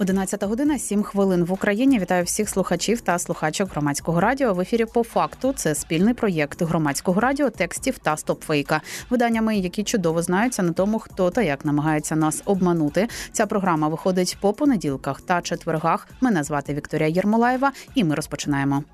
11 0.00 0.44
година, 0.44 0.78
7 0.78 1.02
хвилин 1.02 1.44
в 1.44 1.52
Україні. 1.52 1.98
Вітаю 1.98 2.24
всіх 2.24 2.48
слухачів 2.48 3.00
та 3.00 3.18
слухачок 3.18 3.70
громадського 3.70 4.20
радіо. 4.20 4.54
В 4.54 4.60
ефірі 4.60 4.84
по 4.84 5.02
факту 5.02 5.52
це 5.52 5.74
спільний 5.74 6.14
проєкт 6.14 6.62
громадського 6.62 7.20
радіо, 7.20 7.50
текстів 7.50 7.98
та 7.98 8.16
стопфейка. 8.16 8.80
Виданнями, 9.10 9.56
які 9.56 9.84
чудово 9.84 10.22
знаються 10.22 10.62
на 10.62 10.72
тому, 10.72 10.98
хто 10.98 11.30
та 11.30 11.42
як 11.42 11.64
намагається 11.64 12.16
нас 12.16 12.42
обманути. 12.44 13.08
Ця 13.32 13.46
програма 13.46 13.88
виходить 13.88 14.38
по 14.40 14.52
понеділках 14.52 15.20
та 15.20 15.40
четвергах. 15.40 16.08
Мене 16.20 16.44
звати 16.44 16.74
Вікторія 16.74 17.08
Єрмолаєва, 17.08 17.72
і 17.94 18.04
ми 18.04 18.14
розпочинаємо. 18.14 18.84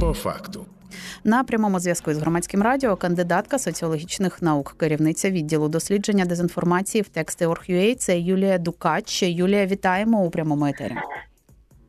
По 0.00 0.12
факту. 0.12 0.66
На 1.28 1.44
прямому 1.44 1.80
зв'язку 1.80 2.14
з 2.14 2.18
громадським 2.18 2.62
радіо 2.62 2.96
кандидатка 2.96 3.58
соціологічних 3.58 4.42
наук, 4.42 4.74
керівниця 4.78 5.30
відділу 5.30 5.68
дослідження 5.68 6.24
дезінформації 6.24 7.02
в 7.02 7.08
тексти 7.08 7.46
Це 7.94 8.18
Юлія 8.18 8.58
Дукач. 8.58 9.22
Юлія, 9.22 9.66
вітаємо 9.66 10.24
у 10.24 10.30
прямому 10.30 10.66
етері. 10.66 10.94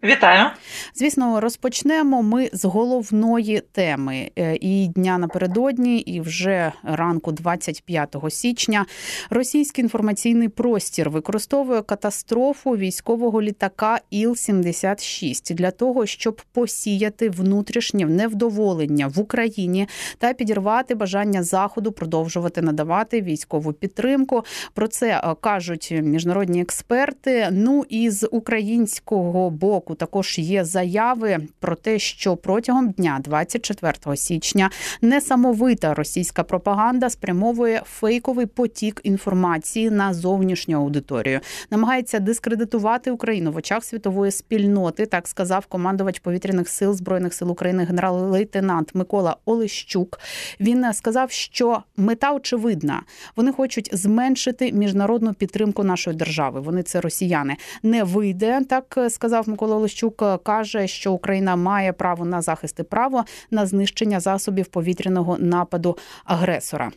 Вітаю, 0.03 0.49
звісно, 0.95 1.39
розпочнемо 1.39 2.23
ми 2.23 2.49
з 2.53 2.65
головної 2.65 3.61
теми 3.71 4.31
е, 4.37 4.57
і 4.61 4.87
дня 4.87 5.17
напередодні, 5.17 5.99
і 5.99 6.21
вже 6.21 6.71
ранку, 6.83 7.31
25 7.31 8.15
січня, 8.29 8.85
російський 9.29 9.83
інформаційний 9.83 10.49
простір 10.49 11.09
використовує 11.09 11.81
катастрофу 11.81 12.71
військового 12.71 13.41
літака 13.41 13.99
Іл-76 14.11 15.53
для 15.53 15.71
того, 15.71 16.05
щоб 16.05 16.41
посіяти 16.53 17.29
внутрішнє 17.29 18.05
невдоволення 18.05 19.07
в 19.07 19.19
Україні 19.19 19.87
та 20.17 20.33
підірвати 20.33 20.95
бажання 20.95 21.43
заходу 21.43 21.91
продовжувати 21.91 22.61
надавати 22.61 23.21
військову 23.21 23.73
підтримку. 23.73 24.43
Про 24.73 24.87
це 24.87 25.21
е, 25.23 25.35
кажуть 25.41 25.93
міжнародні 26.03 26.61
експерти. 26.61 27.47
Ну 27.51 27.85
і 27.89 28.09
з 28.09 28.27
українського 28.31 29.49
боку 29.49 29.88
року 29.89 29.95
також 29.95 30.39
є 30.39 30.65
заяви 30.65 31.37
про 31.59 31.75
те, 31.75 31.99
що 31.99 32.37
протягом 32.37 32.89
дня, 32.89 33.19
24 33.23 34.17
січня, 34.17 34.69
несамовита 35.01 35.93
російська 35.93 36.43
пропаганда 36.43 37.09
спрямовує 37.09 37.81
фейковий 37.85 38.45
потік 38.45 39.01
інформації 39.03 39.89
на 39.89 40.13
зовнішню 40.13 40.77
аудиторію, 40.77 41.39
намагається 41.71 42.19
дискредитувати 42.19 43.11
Україну 43.11 43.51
в 43.51 43.55
очах 43.55 43.83
світової 43.83 44.31
спільноти. 44.31 45.05
Так 45.05 45.27
сказав 45.27 45.65
командувач 45.65 46.19
повітряних 46.19 46.69
сил 46.69 46.93
збройних 46.93 47.33
сил 47.33 47.51
України 47.51 47.83
генерал-лейтенант 47.83 48.95
Микола 48.95 49.35
Олещук. 49.45 50.19
Він 50.59 50.93
сказав, 50.93 51.31
що 51.31 51.83
мета 51.97 52.33
очевидна. 52.33 53.01
Вони 53.35 53.51
хочуть 53.51 53.89
зменшити 53.93 54.71
міжнародну 54.71 55.33
підтримку 55.33 55.83
нашої 55.83 56.17
держави. 56.17 56.59
Вони 56.59 56.83
це 56.83 57.01
росіяни 57.01 57.57
не 57.83 58.03
вийде, 58.03 58.61
так 58.69 58.97
сказав 59.09 59.49
Микола 59.49 59.78
Олещук 59.79 60.21
е, 60.21 60.37
каже, 60.37 60.87
що 60.87 61.13
Україна 61.13 61.55
має 61.55 61.93
право 61.93 62.25
на 62.25 62.41
захист 62.41 62.79
і 62.79 62.83
право 62.83 63.25
на 63.51 63.65
знищення 63.65 64.19
засобів 64.19 64.67
повітряного 64.67 65.37
нападу 65.37 65.97
агресора. 66.25 66.91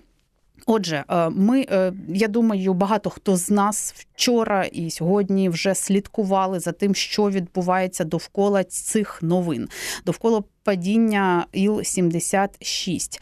Отже, 0.66 1.04
е, 1.08 1.30
ми 1.30 1.66
е, 1.70 1.92
я 2.08 2.28
думаю, 2.28 2.74
багато 2.74 3.10
хто 3.10 3.36
з 3.36 3.50
нас 3.50 3.94
вчора 3.96 4.64
і 4.64 4.90
сьогодні 4.90 5.48
вже 5.48 5.74
слідкували 5.74 6.60
за 6.60 6.72
тим, 6.72 6.94
що 6.94 7.30
відбувається 7.30 8.04
довкола 8.04 8.64
цих 8.64 9.22
новин, 9.22 9.68
довкола 10.06 10.42
падіння 10.64 11.46
Іл-76. 11.54 13.20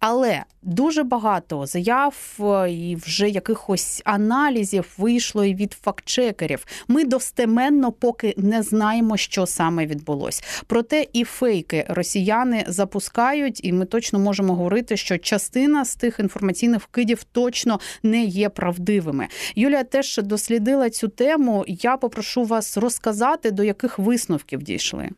Але 0.00 0.44
дуже 0.62 1.02
багато 1.02 1.66
заяв 1.66 2.38
е, 2.40 2.72
і 2.72 2.96
вже 2.96 3.28
якихось 3.28 4.02
аналізів 4.04 4.94
вийшло 4.98 5.44
і 5.44 5.54
від 5.54 5.72
фактчекерів. 5.72 6.66
Ми 6.88 7.04
достеменно 7.04 7.92
поки 7.92 8.34
не 8.36 8.62
знаємо, 8.62 9.16
що 9.16 9.46
саме 9.46 9.86
відбулось. 9.86 10.44
Проте 10.66 11.06
і 11.12 11.24
фейки 11.24 11.86
росіяни 11.88 12.64
запускають, 12.68 13.64
і 13.64 13.72
ми 13.72 13.84
точно 13.84 14.18
можемо 14.18 14.54
говорити, 14.54 14.96
що 14.96 15.18
частина 15.18 15.84
з 15.84 15.96
тих 15.96 16.20
інформаційних 16.20 16.82
вкидів 16.82 17.24
точно 17.24 17.80
не 18.02 18.24
є 18.24 18.48
правдивими. 18.48 19.28
Юлія 19.54 19.84
теж 19.84 20.20
дослідила 20.22 20.90
цю 20.90 21.08
тему. 21.08 21.64
Я 21.68 21.96
попрошу 21.96 22.44
вас 22.44 22.76
розказати, 22.76 23.50
до 23.50 23.64
яких 23.64 23.98
висновків 23.98 24.62
дійшли. 24.62 25.10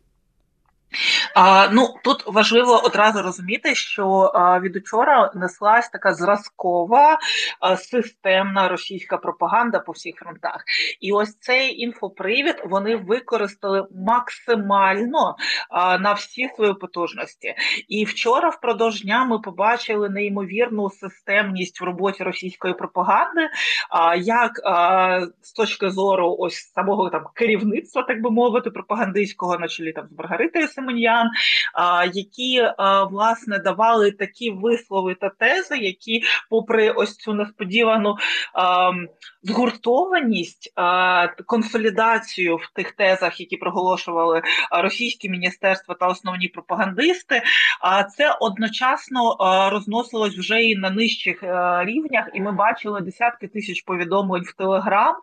А, 1.34 1.68
Ну 1.72 1.94
тут 2.04 2.24
важливо 2.26 2.80
одразу 2.84 3.22
розуміти, 3.22 3.74
що 3.74 4.06
а, 4.34 4.60
від 4.60 4.76
учора 4.76 5.32
неслась 5.34 5.88
така 5.88 6.14
зразкова 6.14 7.18
а, 7.60 7.76
системна 7.76 8.68
російська 8.68 9.16
пропаганда 9.16 9.78
по 9.78 9.92
всіх 9.92 10.16
фронтах, 10.16 10.64
і 11.00 11.12
ось 11.12 11.38
цей 11.38 11.80
інфопривід 11.80 12.62
вони 12.64 12.96
використали 12.96 13.86
максимально 14.06 15.36
а, 15.70 15.98
на 15.98 16.12
всі 16.12 16.48
свої 16.56 16.74
потужності. 16.74 17.54
І 17.88 18.04
вчора, 18.04 18.48
впродовж 18.48 19.02
дня, 19.02 19.24
ми 19.24 19.38
побачили 19.38 20.08
неймовірну 20.08 20.90
системність 20.90 21.80
в 21.80 21.84
роботі 21.84 22.22
російської 22.22 22.74
пропаганди, 22.74 23.48
а, 23.90 24.16
як 24.16 24.52
а, 24.64 25.26
з 25.42 25.52
точки 25.52 25.90
зору 25.90 26.36
ось 26.38 26.72
самого 26.74 27.10
там 27.10 27.24
керівництва, 27.34 28.02
так 28.02 28.22
би 28.22 28.30
мовити, 28.30 28.70
пропагандистського 28.70 29.58
на 29.58 29.68
чолі 29.68 29.92
там 29.92 30.08
з 30.08 30.18
Маргаритою 30.18 30.68
Семен'ян, 30.80 31.30
які 32.14 32.62
власне 33.10 33.58
давали 33.58 34.10
такі 34.10 34.50
вислови 34.50 35.14
та 35.14 35.28
тези, 35.28 35.78
які, 35.78 36.22
попри 36.50 36.90
ось 36.90 37.16
цю 37.16 37.34
несподівану 37.34 38.16
згуртованість, 39.42 40.72
консолідацію 41.46 42.56
в 42.56 42.70
тих 42.74 42.92
тезах, 42.92 43.40
які 43.40 43.56
проголошували 43.56 44.42
російські 44.82 45.30
міністерства 45.30 45.94
та 45.94 46.06
основні 46.06 46.48
пропагандисти, 46.48 47.42
це 48.16 48.36
одночасно 48.40 49.36
розносилось 49.72 50.38
вже 50.38 50.62
і 50.62 50.76
на 50.76 50.90
нижчих 50.90 51.42
е, 51.42 51.84
рівнях, 51.84 52.28
і 52.34 52.40
ми 52.40 52.52
бачили 52.52 53.00
десятки 53.00 53.48
тисяч 53.48 53.82
повідомлень 53.82 54.42
в 54.42 54.52
Телеграм, 54.52 55.14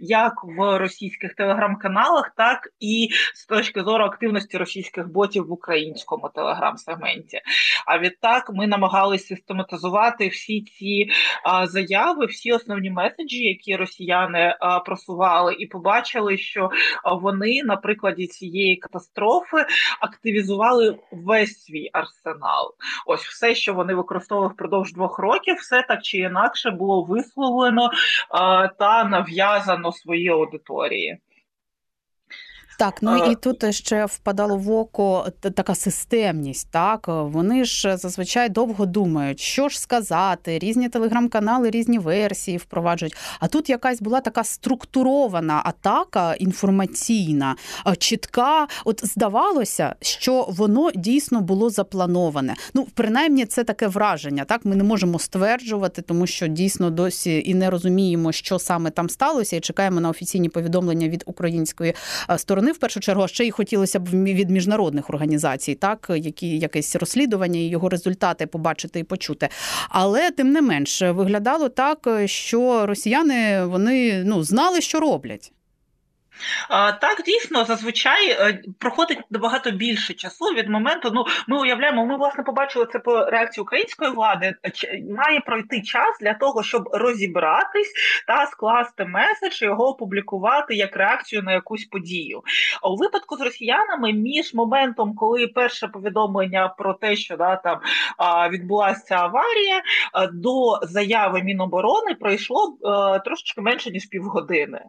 як 0.00 0.32
в 0.44 0.78
російських 0.78 1.34
телеграм-каналах, 1.34 2.32
так 2.36 2.68
і 2.80 3.08
з 3.34 3.46
точки 3.46 3.82
зору 3.82 4.04
активності 4.04 4.56
російських 4.56 5.05
ботів 5.06 5.46
в 5.46 5.52
українському 5.52 6.30
телеграм-сегменті. 6.34 7.40
А 7.86 7.98
відтак 7.98 8.50
ми 8.54 8.66
намагалися 8.66 9.26
систематизувати 9.26 10.28
всі 10.28 10.62
ці 10.62 11.10
а, 11.44 11.66
заяви, 11.66 12.26
всі 12.26 12.52
основні 12.52 12.90
меседжі, 12.90 13.44
які 13.44 13.76
росіяни 13.76 14.56
а, 14.60 14.80
просували, 14.80 15.54
і 15.54 15.66
побачили, 15.66 16.38
що 16.38 16.70
вони 17.04 17.62
на 17.62 17.76
прикладі 17.76 18.26
цієї 18.26 18.76
катастрофи 18.76 19.66
активізували 20.00 20.98
весь 21.12 21.64
свій 21.64 21.90
арсенал. 21.92 22.74
Ось 23.06 23.22
все, 23.22 23.54
що 23.54 23.74
вони 23.74 23.94
використовували 23.94 24.52
впродовж 24.52 24.92
двох 24.92 25.18
років, 25.18 25.56
все 25.56 25.82
так 25.88 26.02
чи 26.02 26.18
інакше 26.18 26.70
було 26.70 27.02
висловлено 27.04 27.90
а, 28.30 28.68
та 28.68 29.04
нав'язано 29.04 29.92
своїй 29.92 30.28
аудиторії. 30.28 31.18
Так, 32.78 32.98
ну 33.02 33.32
і 33.32 33.34
тут 33.34 33.74
ще 33.74 34.04
впадало 34.04 34.56
в 34.56 34.70
око 34.70 35.26
така 35.54 35.74
системність. 35.74 36.68
Так 36.70 37.08
вони 37.08 37.64
ж 37.64 37.96
зазвичай 37.96 38.48
довго 38.48 38.86
думають, 38.86 39.40
що 39.40 39.68
ж 39.68 39.80
сказати, 39.80 40.58
різні 40.58 40.88
телеграм-канали, 40.88 41.70
різні 41.70 41.98
версії 41.98 42.56
впроваджують. 42.56 43.16
А 43.40 43.48
тут 43.48 43.70
якась 43.70 44.02
була 44.02 44.20
така 44.20 44.44
структурована 44.44 45.62
атака 45.64 46.34
інформаційна, 46.34 47.56
чітка. 47.98 48.66
От 48.84 49.06
здавалося, 49.06 49.94
що 50.00 50.46
воно 50.48 50.90
дійсно 50.94 51.40
було 51.40 51.70
заплановане. 51.70 52.54
Ну, 52.74 52.86
принаймні, 52.94 53.46
це 53.46 53.64
таке 53.64 53.86
враження. 53.86 54.44
Так, 54.44 54.64
ми 54.64 54.76
не 54.76 54.84
можемо 54.84 55.18
стверджувати, 55.18 56.02
тому 56.02 56.26
що 56.26 56.46
дійсно 56.46 56.90
досі 56.90 57.42
і 57.46 57.54
не 57.54 57.70
розуміємо, 57.70 58.32
що 58.32 58.58
саме 58.58 58.90
там 58.90 59.10
сталося, 59.10 59.56
і 59.56 59.60
чекаємо 59.60 60.00
на 60.00 60.08
офіційні 60.08 60.48
повідомлення 60.48 61.08
від 61.08 61.22
української 61.26 61.94
сторони 62.36 62.65
сторони, 62.66 62.72
в 62.72 62.78
першу 62.78 63.00
чергу, 63.00 63.28
ще 63.28 63.44
й 63.44 63.50
хотілося 63.50 64.00
б 64.00 64.08
від 64.08 64.50
міжнародних 64.50 65.10
організацій, 65.10 65.74
так 65.74 66.06
які 66.16 66.58
якесь 66.58 66.96
розслідування 66.96 67.60
і 67.60 67.68
його 67.68 67.88
результати 67.88 68.46
побачити 68.46 69.00
і 69.00 69.04
почути. 69.04 69.48
Але 69.88 70.30
тим 70.30 70.52
не 70.52 70.62
менш 70.62 71.02
виглядало 71.02 71.68
так, 71.68 72.08
що 72.26 72.86
росіяни 72.86 73.64
вони 73.66 74.24
ну 74.24 74.42
знали, 74.42 74.80
що 74.80 75.00
роблять. 75.00 75.52
Так, 77.00 77.22
дійсно, 77.24 77.64
зазвичай 77.64 78.30
е, 78.30 78.62
проходить 78.78 79.18
набагато 79.30 79.70
більше 79.70 80.14
часу 80.14 80.44
від 80.44 80.68
моменту. 80.68 81.10
Ну, 81.14 81.24
ми 81.48 81.60
уявляємо, 81.60 82.06
ми 82.06 82.16
власне 82.16 82.44
побачили 82.44 82.86
це 82.92 82.98
по 82.98 83.24
реакції 83.24 83.62
української 83.62 84.10
влади. 84.10 84.54
Має 85.16 85.40
пройти 85.40 85.82
час 85.82 86.18
для 86.20 86.34
того, 86.34 86.62
щоб 86.62 86.88
розібратись 86.92 87.92
та 88.26 88.46
скласти 88.46 89.04
меседж, 89.04 89.62
його 89.62 89.88
опублікувати 89.88 90.74
як 90.74 90.96
реакцію 90.96 91.42
на 91.42 91.52
якусь 91.52 91.84
подію. 91.84 92.42
А 92.82 92.88
у 92.88 92.96
випадку 92.96 93.36
з 93.36 93.40
росіянами 93.40 94.12
між 94.12 94.54
моментом, 94.54 95.14
коли 95.14 95.46
перше 95.46 95.88
повідомлення 95.88 96.68
про 96.68 96.94
те, 96.94 97.16
що 97.16 97.36
да 97.36 97.56
там 97.56 97.80
відбулася 98.50 99.14
аварія, 99.14 99.82
до 100.32 100.78
заяви 100.82 101.42
Міноборони 101.42 102.14
пройшло 102.14 102.78
е, 102.84 103.20
трошечки 103.20 103.60
менше 103.60 103.90
ніж 103.90 104.06
півгодини. 104.06 104.80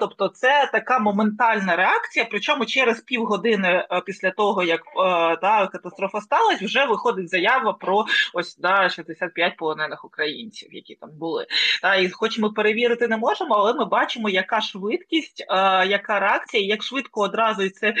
Тобто, 0.00 0.28
це 0.28 0.65
така 0.66 0.98
моментальна 0.98 1.76
реакція. 1.76 2.26
Причому 2.30 2.66
через 2.66 3.00
півгодини 3.00 3.68
е, 3.68 4.02
після 4.06 4.30
того, 4.30 4.62
як 4.62 4.80
е, 4.80 5.36
та 5.36 5.68
катастрофа 5.72 6.20
сталася, 6.20 6.64
вже 6.64 6.86
виходить 6.86 7.30
заява 7.30 7.72
про 7.72 8.04
ось 8.34 8.56
да 8.56 8.88
65 8.88 9.56
полонених 9.56 10.04
українців, 10.04 10.68
які 10.72 10.94
там 10.94 11.10
були. 11.18 11.46
Та 11.82 11.94
і 11.94 12.10
хоч 12.10 12.38
ми 12.38 12.50
перевірити 12.50 13.08
не 13.08 13.16
можемо, 13.16 13.54
але 13.54 13.74
ми 13.74 13.84
бачимо, 13.84 14.28
яка 14.28 14.60
швидкість, 14.60 15.44
е, 15.48 15.86
яка 15.86 16.20
реакція, 16.20 16.66
як 16.66 16.82
швидко 16.82 17.20
одразу 17.20 17.62
і 17.62 17.70
це 17.70 17.94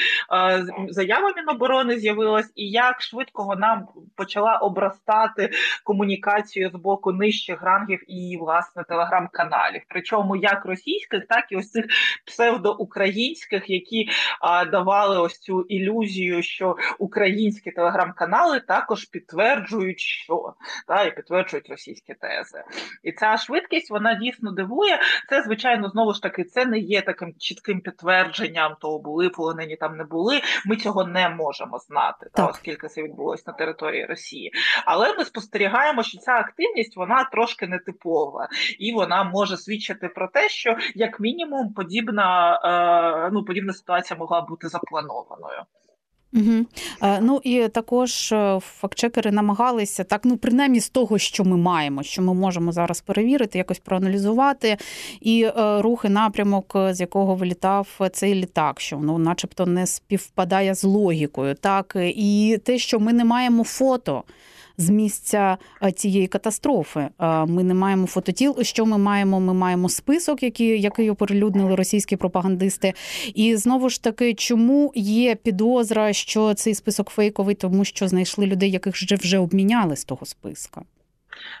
заява 0.88 1.32
Міноборони 1.36 1.98
з'явилась, 1.98 2.52
і 2.54 2.70
як 2.70 3.02
швидко 3.02 3.44
вона 3.44 3.86
почала 4.16 4.56
обрастати 4.56 5.50
комунікацію 5.84 6.70
з 6.70 6.74
боку 6.74 7.12
нижчих 7.12 7.62
рангів 7.62 8.00
і 8.08 8.36
власне 8.40 8.84
телеграм-каналів. 8.84 9.82
Причому 9.88 10.36
як 10.36 10.64
російських, 10.64 11.26
так 11.26 11.44
і 11.50 11.56
ось 11.56 11.70
цих 11.70 11.84
псевдо 12.26 12.55
псевдоукраїнських, 12.56 13.70
які 13.70 14.08
а, 14.40 14.64
давали 14.64 15.20
ось 15.20 15.38
цю 15.38 15.60
ілюзію, 15.60 16.42
що 16.42 16.76
українські 16.98 17.70
телеграм-канали 17.70 18.60
також 18.60 19.04
підтверджують, 19.04 20.00
що 20.00 20.54
та 20.86 21.02
і 21.02 21.16
підтверджують 21.16 21.70
російські 21.70 22.14
тези. 22.14 22.64
І 23.02 23.12
ця 23.12 23.36
швидкість 23.36 23.90
вона 23.90 24.14
дійсно 24.14 24.52
дивує. 24.52 25.00
Це 25.28 25.42
звичайно 25.42 25.88
знову 25.88 26.12
ж 26.12 26.22
таки 26.22 26.44
це 26.44 26.64
не 26.66 26.78
є 26.78 27.02
таким 27.02 27.34
чітким 27.38 27.80
підтвердженням, 27.80 28.76
то 28.80 28.98
були 28.98 29.28
полонені 29.28 29.76
там 29.76 29.96
не 29.96 30.04
були. 30.04 30.40
Ми 30.66 30.76
цього 30.76 31.04
не 31.04 31.28
можемо 31.28 31.78
знати, 31.78 32.26
та 32.34 32.46
оскільки 32.46 32.88
це 32.88 33.02
відбулося 33.02 33.44
на 33.46 33.52
території 33.52 34.06
Росії. 34.06 34.52
Але 34.84 35.14
ми 35.14 35.24
спостерігаємо, 35.24 36.02
що 36.02 36.18
ця 36.18 36.32
активність 36.32 36.96
вона 36.96 37.24
трошки 37.24 37.66
нетипова, 37.66 38.48
і 38.78 38.92
вона 38.92 39.24
може 39.24 39.56
свідчити 39.56 40.08
про 40.08 40.28
те, 40.28 40.48
що 40.48 40.76
як 40.94 41.20
мінімум 41.20 41.72
подібна 41.74 42.45
Е, 42.64 43.30
ну 43.32 43.44
подібна 43.44 43.72
ситуація 43.72 44.18
могла 44.18 44.40
бути 44.40 44.68
запланованою. 44.68 45.62
Угу. 46.32 46.66
Ну 47.20 47.40
і 47.44 47.68
також 47.68 48.32
е, 48.32 48.58
фактчекери 48.62 49.30
намагалися 49.30 50.04
так, 50.04 50.20
ну 50.24 50.36
принаймні 50.36 50.80
з 50.80 50.88
того, 50.88 51.18
що 51.18 51.44
ми 51.44 51.56
маємо, 51.56 52.02
що 52.02 52.22
ми 52.22 52.34
можемо 52.34 52.72
зараз 52.72 53.00
перевірити, 53.00 53.58
якось 53.58 53.78
проаналізувати, 53.78 54.76
і 55.20 55.48
рухи 55.56 56.08
напрямок, 56.08 56.76
з 56.90 57.00
якого 57.00 57.34
вилітав 57.34 57.98
цей 58.12 58.34
літак, 58.34 58.80
що 58.80 58.96
ну, 58.96 59.18
начебто, 59.18 59.66
не 59.66 59.86
співпадає 59.86 60.74
з 60.74 60.84
логікою, 60.84 61.54
так 61.54 61.96
і 61.96 62.58
те, 62.64 62.78
що 62.78 63.00
ми 63.00 63.12
не 63.12 63.24
маємо 63.24 63.64
фото 63.64 64.24
з 64.78 64.90
місця 64.90 65.58
е, 65.82 65.92
цієї 65.92 66.26
катастрофи. 66.26 67.08
Е, 67.20 67.46
ми 67.46 67.64
не 67.64 67.74
маємо 67.74 68.06
фототіл. 68.06 68.62
Що 68.62 68.86
ми 68.86 68.98
маємо? 68.98 69.40
Ми 69.40 69.54
маємо 69.54 69.88
список, 69.88 70.42
який, 70.42 70.80
який 70.80 71.10
оприлюднили 71.10 71.74
російські 71.74 72.16
пропагандисти. 72.16 72.92
І 73.34 73.56
знову 73.56 73.88
ж 73.88 74.02
таки, 74.02 74.34
чому 74.34 74.92
є 74.94 75.34
підозра, 75.34 76.12
що 76.12 76.54
цей 76.54 76.74
список 76.74 77.10
фейковий, 77.10 77.54
тому 77.54 77.84
що 77.84 78.08
знайшли 78.08 78.46
людей, 78.46 78.70
яких 78.70 78.94
вже 78.94 79.16
вже 79.16 79.38
обміняли 79.38 79.96
з 79.96 80.04
того 80.04 80.26
списка. 80.26 80.82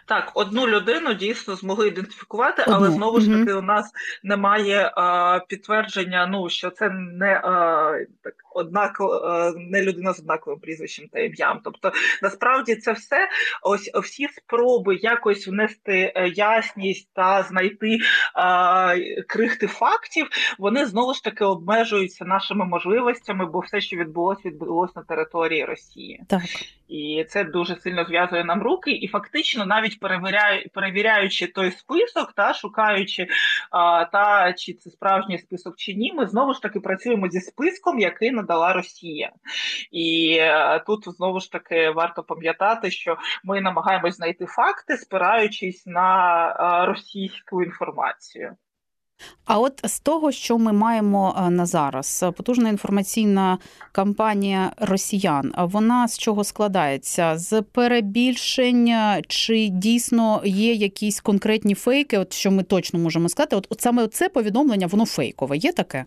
Так, 0.06 0.32
одну 0.34 0.66
людину 0.66 1.14
дійсно 1.14 1.56
змогли 1.56 1.88
ідентифікувати, 1.88 2.62
одну. 2.62 2.74
але 2.74 2.90
знову 2.90 3.20
ж 3.20 3.38
таки 3.38 3.52
у 3.52 3.62
нас 3.62 3.92
немає 4.22 4.92
а, 4.96 5.40
підтвердження, 5.48 6.26
ну 6.26 6.48
що 6.48 6.70
це 6.70 6.90
не 6.90 7.40
а, 7.44 7.92
так 8.22 8.34
однаково 8.56 9.14
е, 9.14 9.52
не 9.56 9.82
людина 9.82 10.12
з 10.12 10.20
однаковим 10.20 10.60
прізвищем 10.60 11.08
та 11.12 11.20
ім'ям. 11.20 11.60
Тобто, 11.64 11.92
насправді 12.22 12.76
це 12.76 12.92
все 12.92 13.28
ось 13.62 13.90
всі 13.94 14.28
спроби 14.28 14.96
якось 14.96 15.48
внести 15.48 16.12
е, 16.16 16.28
ясність 16.28 17.08
та 17.12 17.42
знайти 17.42 17.98
а, 18.34 18.94
крихти 19.28 19.66
фактів. 19.66 20.26
Вони 20.58 20.86
знову 20.86 21.14
ж 21.14 21.24
таки 21.24 21.44
обмежуються 21.44 22.24
нашими 22.24 22.64
можливостями, 22.64 23.46
бо 23.46 23.60
все, 23.60 23.80
що 23.80 23.96
відбулося, 23.96 24.40
відбулося 24.44 24.92
на 24.96 25.02
території 25.02 25.64
Росії, 25.64 26.22
так 26.28 26.42
і 26.88 27.26
це 27.28 27.44
дуже 27.44 27.76
сильно 27.76 28.04
зв'язує 28.04 28.44
нам 28.44 28.62
руки, 28.62 28.90
і 28.90 29.08
фактично, 29.08 29.65
навіть 29.66 30.00
перевіряю, 30.00 30.68
перевіряючи 30.74 31.46
той 31.46 31.70
список, 31.70 32.32
та 32.32 32.54
шукаючи 32.54 33.26
а, 33.70 34.04
та 34.04 34.52
чи 34.52 34.72
це 34.72 34.90
справжній 34.90 35.38
список 35.38 35.76
чи 35.76 35.94
ні, 35.94 36.12
ми 36.12 36.26
знову 36.26 36.54
ж 36.54 36.62
таки 36.62 36.80
працюємо 36.80 37.28
зі 37.28 37.40
списком, 37.40 37.98
який 37.98 38.30
надала 38.30 38.72
Росія. 38.72 39.32
І 39.90 40.38
а, 40.38 40.78
тут 40.78 41.04
знову 41.06 41.40
ж 41.40 41.52
таки 41.52 41.90
варто 41.90 42.22
пам'ятати, 42.22 42.90
що 42.90 43.16
ми 43.44 43.60
намагаємось 43.60 44.16
знайти 44.16 44.46
факти, 44.46 44.96
спираючись 44.96 45.86
на 45.86 46.00
а, 46.58 46.86
російську 46.86 47.62
інформацію. 47.62 48.56
А 49.44 49.58
от 49.58 49.80
з 49.84 50.00
того, 50.00 50.32
що 50.32 50.58
ми 50.58 50.72
маємо 50.72 51.36
е, 51.38 51.50
на 51.50 51.66
зараз, 51.66 52.24
потужна 52.36 52.68
інформаційна 52.68 53.58
кампанія 53.92 54.72
росіян, 54.76 55.52
вона 55.58 56.08
з 56.08 56.18
чого 56.18 56.44
складається? 56.44 57.38
З 57.38 57.62
перебільшень, 57.62 58.92
чи 59.28 59.68
дійсно 59.68 60.42
є 60.44 60.72
якісь 60.72 61.20
конкретні 61.20 61.74
фейки? 61.74 62.18
От 62.18 62.32
що 62.32 62.50
ми 62.50 62.62
точно 62.62 62.98
можемо 62.98 63.28
сказати? 63.28 63.56
От, 63.56 63.66
от 63.70 63.80
саме 63.80 64.08
це 64.08 64.28
повідомлення, 64.28 64.86
воно 64.86 65.06
фейкове. 65.06 65.56
Є 65.56 65.72
таке? 65.72 66.04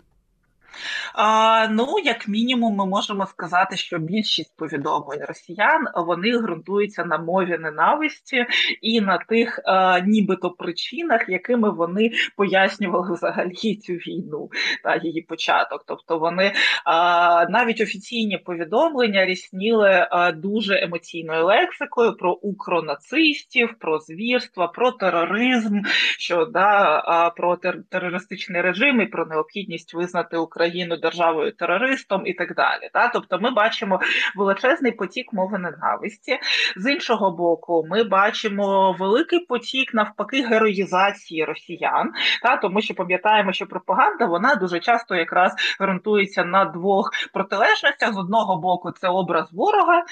А, 1.13 1.68
Ну, 1.71 1.95
як 2.04 2.27
мінімум, 2.27 2.75
ми 2.75 2.86
можемо 2.86 3.25
сказати, 3.25 3.77
що 3.77 3.98
більшість 3.98 4.57
повідомлень 4.57 5.24
росіян 5.27 5.88
вони 5.95 6.38
ґрунтуються 6.38 7.06
на 7.06 7.18
мові 7.18 7.57
ненависті 7.57 8.45
і 8.81 9.01
на 9.01 9.18
тих 9.18 9.60
а, 9.66 10.00
нібито 10.00 10.50
причинах, 10.50 11.30
якими 11.30 11.69
вони 11.69 12.12
пояснювали 12.38 13.13
взагалі 13.13 13.75
цю 13.75 13.94
війну 13.94 14.50
та 14.83 14.95
її 14.95 15.21
початок. 15.21 15.83
Тобто 15.88 16.19
вони 16.19 16.54
а, 16.86 17.45
навіть 17.50 17.81
офіційні 17.81 18.38
повідомлення 18.38 19.25
рісніли 19.25 20.07
а, 20.12 20.31
дуже 20.31 20.80
емоційною 20.83 21.45
лексикою 21.45 22.16
про 22.16 22.33
укронацистів, 22.33 23.75
про 23.80 24.00
звірства, 24.00 24.68
про 24.68 24.92
тероризм, 24.92 25.81
що 26.18 26.45
да, 26.45 27.04
а, 27.06 27.30
про 27.30 27.57
терористичний 27.90 28.61
режим 28.61 29.02
і 29.02 29.06
про 29.06 29.26
необхідність 29.26 29.94
визнати 29.94 30.38
Україну 30.38 30.58
країну 30.59 30.97
державою 30.97 31.51
терористом 31.51 32.28
і 32.28 32.33
так 32.33 32.56
далі. 32.56 32.89
Та? 32.94 33.07
Тобто 33.07 33.39
ми 33.39 33.51
бачимо 33.51 33.99
величезний 34.35 34.92
потік 34.92 35.33
мови 35.33 35.57
ненависті. 35.57 36.39
З 36.78 36.92
іншого 36.92 37.31
боку, 37.31 37.85
ми 37.89 38.04
бачимо 38.04 38.95
великий 38.99 39.39
потік 39.39 39.94
навпаки 39.94 40.42
героїзації 40.42 41.45
росіян, 41.45 42.11
та 42.44 42.57
тому 42.57 42.81
що 42.81 42.94
пам'ятаємо, 42.94 43.54
що 43.54 43.66
пропаганда 43.66 44.25
вона 44.25 44.56
дуже 44.56 44.80
часто 44.80 45.16
якраз 45.16 45.56
ґрунтується 45.81 46.44
на 46.44 46.66
двох 46.66 47.11
протилежностях. 47.33 48.13
З 48.13 48.18
одного 48.18 48.57
боку, 48.57 48.92
це 48.92 49.07
образ 49.07 49.54
ворога, 49.54 50.04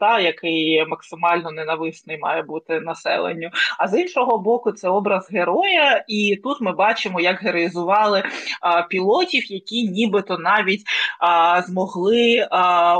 та 0.00 0.20
який 0.20 0.86
максимально 0.86 1.50
ненависний 1.50 2.18
має 2.18 2.42
бути 2.42 2.80
населенню. 2.80 3.50
А 3.78 3.88
з 3.88 4.00
іншого 4.00 4.38
боку, 4.38 4.72
це 4.72 4.88
образ 4.88 5.28
героя, 5.32 6.04
і 6.08 6.40
тут 6.44 6.60
ми 6.60 6.72
бачимо, 6.72 7.20
як 7.20 7.36
героїзували 7.42 8.22
а, 8.60 8.82
пілотів, 8.82 9.52
які 9.52 9.89
нібито 9.90 10.38
навіть 10.38 10.82
а, 11.20 11.62
змогли 11.62 12.48
а, 12.50 12.96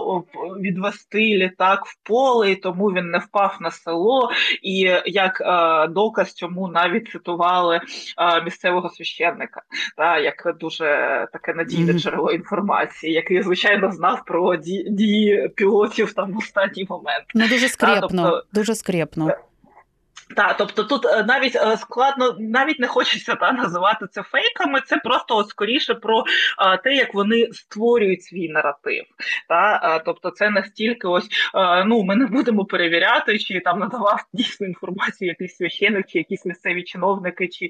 відвести 0.61 1.18
літак 1.18 1.87
в 1.87 1.97
поле, 2.02 2.50
і 2.50 2.56
тому 2.56 2.87
він 2.87 3.11
не 3.11 3.18
впав 3.18 3.56
на 3.61 3.70
село. 3.70 4.30
І 4.62 4.78
як 5.06 5.40
а, 5.40 5.87
доказ 5.87 6.32
цьому 6.32 6.68
навіть 6.68 7.09
цитували 7.09 7.80
а, 8.16 8.40
місцевого 8.40 8.90
священника, 8.90 9.62
та 9.97 10.18
як 10.18 10.56
дуже 10.61 10.87
таке 11.32 11.54
надійне 11.54 11.92
джерело 11.92 12.30
інформації, 12.30 13.12
який 13.12 13.42
звичайно 13.42 13.92
знав 13.92 14.25
про 14.26 14.56
дії 14.90 15.49
пілотів 15.56 16.12
там 16.12 16.32
в 16.32 16.38
останній 16.38 16.87
момент. 16.88 17.25
Ну 17.35 17.49
дуже 17.49 17.68
скрепно, 17.68 18.00
та, 18.00 18.30
тобто, 18.30 18.44
дуже 18.52 18.75
скрепно. 18.75 19.32
Так, 20.37 20.57
тобто 20.59 20.85
тут 20.85 21.07
е, 21.07 21.25
навіть 21.29 21.57
е, 21.57 21.77
складно, 21.77 22.37
навіть 22.39 22.81
не 22.81 22.87
хочеться 22.87 23.35
та 23.35 23.53
називати 23.53 24.07
це 24.11 24.23
фейками. 24.23 24.81
Це 24.87 24.97
просто 24.97 25.37
от 25.37 25.49
скоріше 25.49 25.95
про 25.95 26.25
а, 26.57 26.77
те, 26.77 26.95
як 26.95 27.15
вони 27.15 27.49
створюють 27.53 28.23
свій 28.25 28.49
наратив. 28.49 29.05
Та 29.49 29.81
а, 29.83 29.99
тобто, 29.99 30.31
це 30.31 30.51
настільки 30.51 31.09
ось 31.09 31.29
а, 31.53 31.85
ну 31.85 32.03
ми 32.03 32.17
не 32.17 32.27
будемо 32.27 32.65
перевіряти, 32.65 33.39
чи 33.39 33.61
там 33.61 33.79
надавав 33.79 34.25
дійсну 34.33 34.67
інформацію 34.67 35.29
якийсь 35.29 35.57
священик, 35.57 36.07
чи 36.09 36.19
якісь 36.19 36.47
місцеві 36.47 36.83
чиновники, 36.83 37.49
чи 37.49 37.69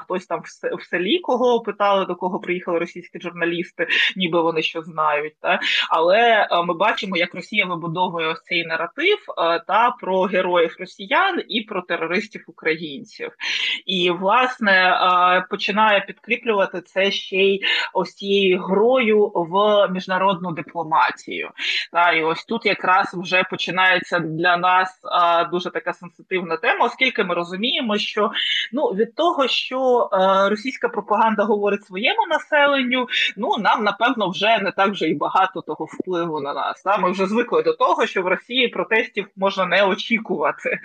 хтось 0.00 0.26
там 0.26 0.42
в 0.78 0.82
селі 0.84 1.18
кого 1.18 1.60
питали, 1.60 2.04
до 2.04 2.14
кого 2.14 2.40
приїхали 2.40 2.78
російські 2.78 3.20
журналісти, 3.20 3.86
ніби 4.16 4.42
вони 4.42 4.62
що 4.62 4.82
знають. 4.82 5.34
Та 5.40 5.60
але 5.90 6.48
ми 6.66 6.74
бачимо, 6.74 7.16
як 7.16 7.34
Росія 7.34 7.66
вибудовує 7.66 8.28
ось 8.28 8.42
цей 8.42 8.66
наратив 8.66 9.18
та 9.66 9.90
про 10.00 10.22
героїв 10.22 10.76
росіян 10.78 11.42
і 11.48 11.60
про 11.60 11.83
терористів 11.88 12.44
українців, 12.46 13.30
і 13.86 14.10
власне 14.10 14.98
починає 15.50 16.00
підкріплювати 16.00 16.80
це 16.80 17.10
ще 17.10 17.36
й 17.36 17.62
ось 17.92 18.14
цією 18.14 18.62
грою 18.62 19.32
в 19.34 19.88
міжнародну 19.88 20.52
дипломатію. 20.52 21.50
Та 21.92 22.12
і 22.12 22.24
ось 22.24 22.44
тут 22.44 22.66
якраз 22.66 23.14
вже 23.14 23.42
починається 23.50 24.18
для 24.18 24.56
нас 24.56 25.00
дуже 25.52 25.70
така 25.70 25.92
сенситивна 25.92 26.56
тема, 26.56 26.86
оскільки 26.86 27.24
ми 27.24 27.34
розуміємо, 27.34 27.98
що 27.98 28.30
ну 28.72 28.82
від 28.82 29.14
того, 29.14 29.48
що 29.48 30.08
російська 30.50 30.88
пропаганда 30.88 31.44
говорить 31.44 31.84
своєму 31.84 32.26
населенню, 32.30 33.06
ну 33.36 33.56
нам 33.58 33.84
напевно 33.84 34.30
вже 34.30 34.58
не 34.58 34.72
так 34.72 34.90
вже 34.90 35.08
і 35.08 35.14
багато 35.14 35.60
того 35.60 35.84
впливу 35.84 36.40
на 36.40 36.54
нас. 36.54 36.84
Ми 36.98 37.10
вже 37.10 37.26
звикли 37.26 37.62
до 37.62 37.72
того, 37.72 38.06
що 38.06 38.22
в 38.22 38.26
Росії 38.26 38.68
протестів 38.68 39.26
можна 39.36 39.66
не 39.66 39.84
очікувати. 39.84 40.78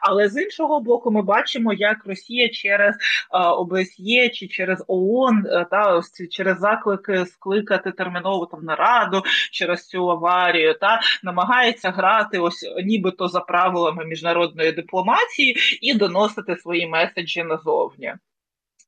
Але 0.00 0.28
з 0.28 0.36
іншого 0.40 0.80
боку, 0.80 1.10
ми 1.10 1.22
бачимо, 1.22 1.72
як 1.72 2.06
Росія 2.06 2.48
через 2.48 2.94
ОБСЄ 3.30 4.28
чи 4.28 4.48
через 4.48 4.84
ООН 4.88 5.46
е, 5.46 5.66
та 5.70 6.00
через 6.30 6.58
заклики 6.58 7.26
скликати 7.26 7.92
термінову 7.92 8.46
там 8.46 8.64
нараду 8.64 9.22
через 9.52 9.86
цю 9.86 10.10
аварію, 10.10 10.74
та 10.74 11.00
намагається 11.22 11.90
грати 11.90 12.38
ось 12.38 12.64
нібито 12.84 13.28
за 13.28 13.40
правилами 13.40 14.04
міжнародної 14.04 14.72
дипломатії 14.72 15.56
і 15.80 15.94
доносити 15.94 16.56
свої 16.56 16.86
меседжі 16.86 17.42
назовні. 17.42 18.14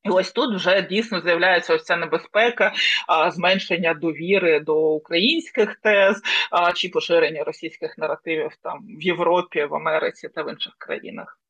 І 0.04 0.08
ось 0.10 0.32
тут 0.32 0.54
вже 0.54 0.82
дійсно 0.82 1.20
з'являється 1.20 1.74
ось 1.74 1.84
ця 1.84 1.96
небезпека 1.96 2.72
а, 3.08 3.30
зменшення 3.30 3.94
довіри 3.94 4.60
до 4.60 4.94
українських 4.94 5.74
тез 5.74 6.22
а, 6.50 6.72
чи 6.72 6.88
поширення 6.88 7.44
російських 7.44 7.98
наративів 7.98 8.50
там 8.62 8.86
в 8.98 9.02
Європі, 9.02 9.64
в 9.64 9.74
Америці 9.74 10.28
та 10.34 10.42
в 10.42 10.50
інших 10.50 10.72
країнах. 10.78 11.41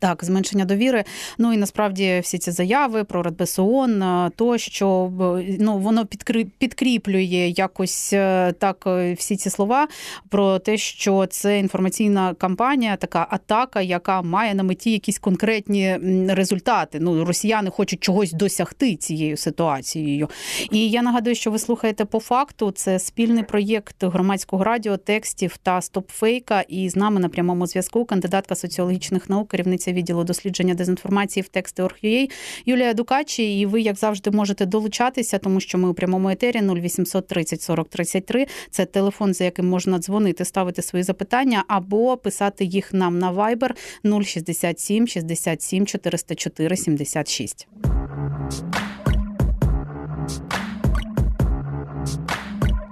Так, 0.00 0.24
зменшення 0.24 0.64
довіри. 0.64 1.04
Ну 1.38 1.52
і 1.52 1.56
насправді 1.56 2.20
всі 2.22 2.38
ці 2.38 2.50
заяви 2.50 3.04
про 3.04 3.22
Радбез 3.22 3.58
ООН, 3.58 4.02
е, 4.02 4.30
то 4.36 4.58
що 4.58 5.12
ну 5.58 5.78
воно 5.78 6.06
підкріплює 6.58 7.52
якось 7.56 8.12
е, 8.12 8.52
так 8.58 8.84
е, 8.86 9.12
всі 9.12 9.36
ці 9.36 9.50
слова 9.50 9.88
про 10.28 10.58
те, 10.58 10.76
що 10.76 11.26
це 11.26 11.58
інформаційна 11.58 12.34
кампанія, 12.34 12.96
така 12.96 13.26
атака, 13.30 13.80
яка 13.80 14.22
має 14.22 14.54
на 14.54 14.62
меті 14.62 14.92
якісь 14.92 15.18
конкретні 15.18 15.96
результати. 16.28 17.00
Ну, 17.00 17.24
росіяни 17.24 17.70
хочуть 17.70 18.00
чогось 18.00 18.32
досягти 18.32 18.96
цією 18.96 19.36
ситуацією. 19.36 20.28
І 20.70 20.90
я 20.90 21.02
нагадую, 21.02 21.36
що 21.36 21.50
ви 21.50 21.58
слухаєте 21.58 22.04
по 22.04 22.20
факту. 22.20 22.70
Це 22.70 22.98
спільний 22.98 23.42
проєкт 23.42 24.04
громадського 24.04 24.64
радіо, 24.64 24.96
текстів 24.96 25.56
та 25.56 25.80
стопфейка. 25.80 26.60
І 26.60 26.90
з 26.90 26.96
нами 26.96 27.20
на 27.20 27.28
прямому 27.28 27.66
зв'язку 27.66 28.04
кандидатка 28.04 28.54
соціологічних 28.54 29.30
наук, 29.30 29.48
керівниця 29.48 29.89
керівниця 29.90 30.00
відділу 30.00 30.24
дослідження 30.24 30.74
дезінформації 30.74 31.42
в 31.42 31.48
тексти 31.48 31.82
Орг.ua 31.82 32.30
Юлія 32.66 32.94
Дукачі. 32.94 33.60
І 33.60 33.66
ви, 33.66 33.80
як 33.80 33.96
завжди, 33.96 34.30
можете 34.30 34.66
долучатися, 34.66 35.38
тому 35.38 35.60
що 35.60 35.78
ми 35.78 35.88
у 35.88 35.94
прямому 35.94 36.30
етері 36.30 36.60
0800 36.60 37.26
30 37.26 37.62
40 37.62 37.88
33. 37.88 38.46
Це 38.70 38.86
телефон, 38.86 39.34
за 39.34 39.44
яким 39.44 39.68
можна 39.68 39.98
дзвонити, 39.98 40.44
ставити 40.44 40.82
свої 40.82 41.02
запитання 41.02 41.64
або 41.68 42.16
писати 42.16 42.64
їх 42.64 42.92
нам 42.92 43.18
на 43.18 43.32
Viber 43.32 43.70
067 44.22 45.06
67 45.06 45.86
404 45.86 46.76
76. 46.76 47.68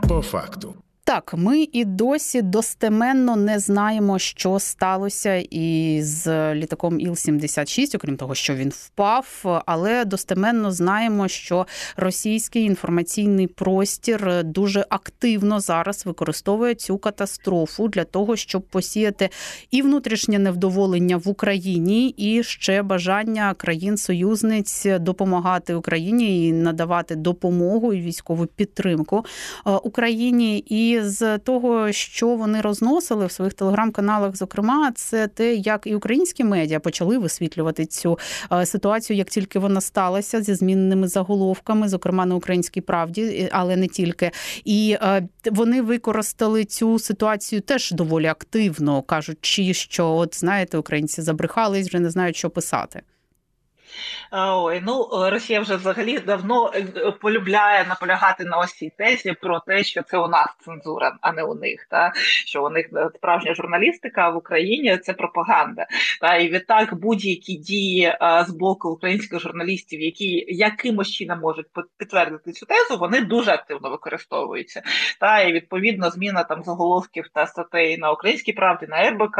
По 0.09 0.23
факту. 0.23 0.78
Так, 1.09 1.35
ми 1.37 1.69
і 1.73 1.85
досі 1.85 2.43
достеменно 2.43 3.37
не 3.37 3.59
знаємо, 3.59 4.19
що 4.19 4.59
сталося 4.59 5.35
із 5.51 6.27
літаком 6.27 7.01
Іл-76, 7.01 7.97
окрім 7.97 8.17
того, 8.17 8.35
що 8.35 8.55
він 8.55 8.69
впав. 8.69 9.63
Але 9.67 10.05
достеменно 10.05 10.73
знаємо, 10.73 11.29
що 11.29 11.67
російський 11.97 12.65
інформаційний 12.65 13.47
простір 13.47 14.45
дуже 14.45 14.87
активно 14.89 15.61
зараз 15.61 16.07
використовує 16.07 16.75
цю 16.75 16.99
катастрофу 16.99 17.89
для 17.89 18.05
того, 18.05 18.37
щоб 18.37 18.63
посіяти 18.63 19.29
і 19.71 19.83
внутрішнє 19.83 20.39
невдоволення 20.39 21.17
в 21.17 21.29
Україні, 21.29 22.09
і 22.09 22.43
ще 22.43 22.83
бажання 22.83 23.55
країн-союзниць 23.55 24.87
допомагати 25.01 25.75
Україні 25.75 26.47
і 26.47 26.53
надавати 26.53 27.17
допомогу 27.17 27.95
і 27.95 28.01
військову 28.01 28.47
підтримку 28.47 29.25
е, 29.67 29.71
Україні. 29.71 30.59
І 30.59 30.98
з 31.05 31.39
того, 31.39 31.93
що 31.93 32.29
вони 32.29 32.61
розносили 32.61 33.27
в 33.27 33.33
своїх 33.33 33.55
телеграм-каналах, 33.55 34.37
зокрема, 34.37 34.93
це 34.95 35.29
те, 35.29 35.55
як 35.55 35.87
і 35.87 35.95
українські 35.95 36.45
медіа 36.45 36.81
почали 36.81 37.19
висвітлювати 37.19 37.87
цю 37.87 38.19
е, 38.53 38.67
ситуацію, 38.67 39.17
як 39.17 39.31
тільки 39.31 39.59
вона 39.59 39.81
сталася 39.81 40.43
зі 40.43 40.55
змінними 40.55 41.09
заголовками, 41.09 41.89
зокрема 41.89 42.27
на 42.27 42.35
українській 42.35 42.81
правді, 42.81 43.49
але 43.53 43.77
не 43.77 43.87
тільки. 43.87 44.31
І 44.65 44.97
е, 45.03 45.29
вони 45.51 45.83
використали 45.83 46.65
цю 46.65 46.99
ситуацію 46.99 47.61
теж 47.61 47.91
доволі 47.91 48.27
активно, 48.27 49.03
кажучи, 49.03 49.75
що 49.75 50.11
от 50.11 50.39
знаєте, 50.39 50.79
українці 50.79 51.23
забрехались, 51.23 51.89
вже 51.89 52.01
не 52.01 52.11
знають, 52.11 52.37
що 52.37 52.51
писати. 52.51 53.03
Ой, 54.33 54.83
ну 54.87 55.09
Росія 55.13 55.61
вже 55.61 55.77
взагалі 55.77 56.19
давно 56.19 56.73
е, 56.75 57.11
полюбляє 57.21 57.85
наполягати 57.89 58.45
на 58.45 58.59
ось 58.59 58.73
цій 58.73 58.93
тезі 58.99 59.33
про 59.33 59.61
те, 59.61 59.85
що 59.85 60.03
це 60.03 60.19
у 60.19 60.29
нас 60.29 60.47
цензура, 60.65 61.17
а 61.21 61.33
не 61.33 61.43
у 61.43 61.55
них. 61.55 61.87
Та 61.91 62.13
що 62.47 62.65
у 62.65 62.71
них 62.71 62.89
е, 62.97 63.11
справжня 63.15 63.55
журналістика 63.55 64.29
в 64.31 64.37
Україні 64.37 64.99
це 64.99 65.13
пропаганда. 65.13 65.87
Та 66.21 66.37
і 66.37 66.49
відтак 66.49 66.95
будь-які 66.95 67.57
дії 67.57 68.17
а, 68.21 68.45
з 68.45 68.51
боку 68.51 68.89
українських 68.91 69.41
журналістів, 69.41 70.01
які 70.01 70.45
якимось 70.49 71.11
чином 71.11 71.41
можуть 71.41 71.67
підтвердити 71.99 72.53
цю 72.53 72.67
тезу, 72.67 72.99
вони 72.99 73.21
дуже 73.21 73.51
активно 73.51 73.91
використовуються. 73.91 74.83
Та 75.21 75.41
і 75.41 75.53
відповідно 75.53 76.11
зміна 76.11 76.45
там 76.45 76.63
заголовків 76.63 77.25
та 77.35 77.47
статей 77.47 77.99
на 77.99 78.13
українській 78.13 78.53
правді 78.53 78.87
на 78.87 79.11
РБК 79.11 79.39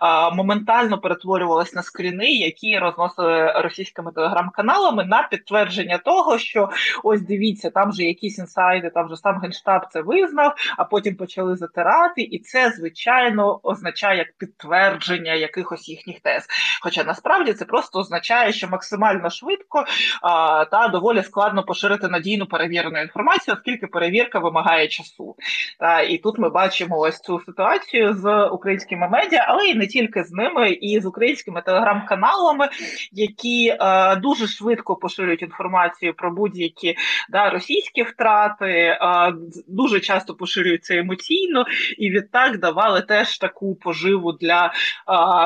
а, 0.00 0.30
моментально 0.30 0.98
перетворювалась 0.98 1.74
на 1.74 1.82
скріни, 1.82 2.30
які 2.30 2.78
розносили 2.78 3.52
російські 3.52 3.87
російськими 3.88 4.12
телеграм-каналами 4.12 5.04
на 5.04 5.22
підтвердження 5.22 5.98
того, 5.98 6.38
що 6.38 6.68
ось 7.04 7.22
дивіться, 7.22 7.70
там 7.70 7.92
же 7.92 8.04
якісь 8.04 8.38
інсайди, 8.38 8.90
там 8.90 9.08
же 9.08 9.16
сам 9.16 9.40
генштаб 9.40 9.82
це 9.92 10.00
визнав, 10.00 10.54
а 10.76 10.84
потім 10.84 11.16
почали 11.16 11.56
затирати, 11.56 12.22
і 12.22 12.38
це 12.38 12.70
звичайно 12.70 13.60
означає 13.62 14.18
як 14.18 14.36
підтвердження 14.38 15.34
якихось 15.34 15.88
їхніх 15.88 16.20
тез. 16.20 16.46
Хоча 16.82 17.04
насправді 17.04 17.52
це 17.52 17.64
просто 17.64 17.98
означає, 17.98 18.52
що 18.52 18.68
максимально 18.68 19.30
швидко 19.30 19.84
а, 20.22 20.64
та 20.64 20.88
доволі 20.88 21.22
складно 21.22 21.62
поширити 21.62 22.08
надійну 22.08 22.46
перевірену 22.46 23.00
інформацію, 23.00 23.54
оскільки 23.54 23.86
перевірка 23.86 24.38
вимагає 24.38 24.88
часу. 24.88 25.36
Та 25.78 26.00
і 26.00 26.18
тут 26.18 26.38
ми 26.38 26.48
бачимо 26.48 26.98
ось 26.98 27.18
цю 27.18 27.40
ситуацію 27.46 28.14
з 28.14 28.46
українськими 28.46 29.08
медіа, 29.08 29.44
але 29.48 29.66
і 29.66 29.74
не 29.74 29.86
тільки 29.86 30.24
з 30.24 30.32
ними, 30.32 30.70
і 30.70 31.00
з 31.00 31.06
українськими 31.06 31.62
телеграм-каналами, 31.62 32.68
які 33.12 33.76
Е, 33.80 34.16
дуже 34.16 34.46
швидко 34.46 34.96
поширюють 34.96 35.42
інформацію 35.42 36.14
про 36.14 36.30
будь-які 36.30 36.96
да, 37.28 37.50
російські 37.50 38.02
втрати, 38.02 38.66
е, 38.66 38.98
дуже 39.68 40.00
часто 40.00 40.34
поширюються 40.34 40.94
емоційно, 40.94 41.64
і 41.98 42.10
відтак 42.10 42.58
давали 42.58 43.02
теж 43.02 43.38
таку 43.38 43.74
поживу 43.74 44.32
для 44.32 44.66
е, 44.66 44.70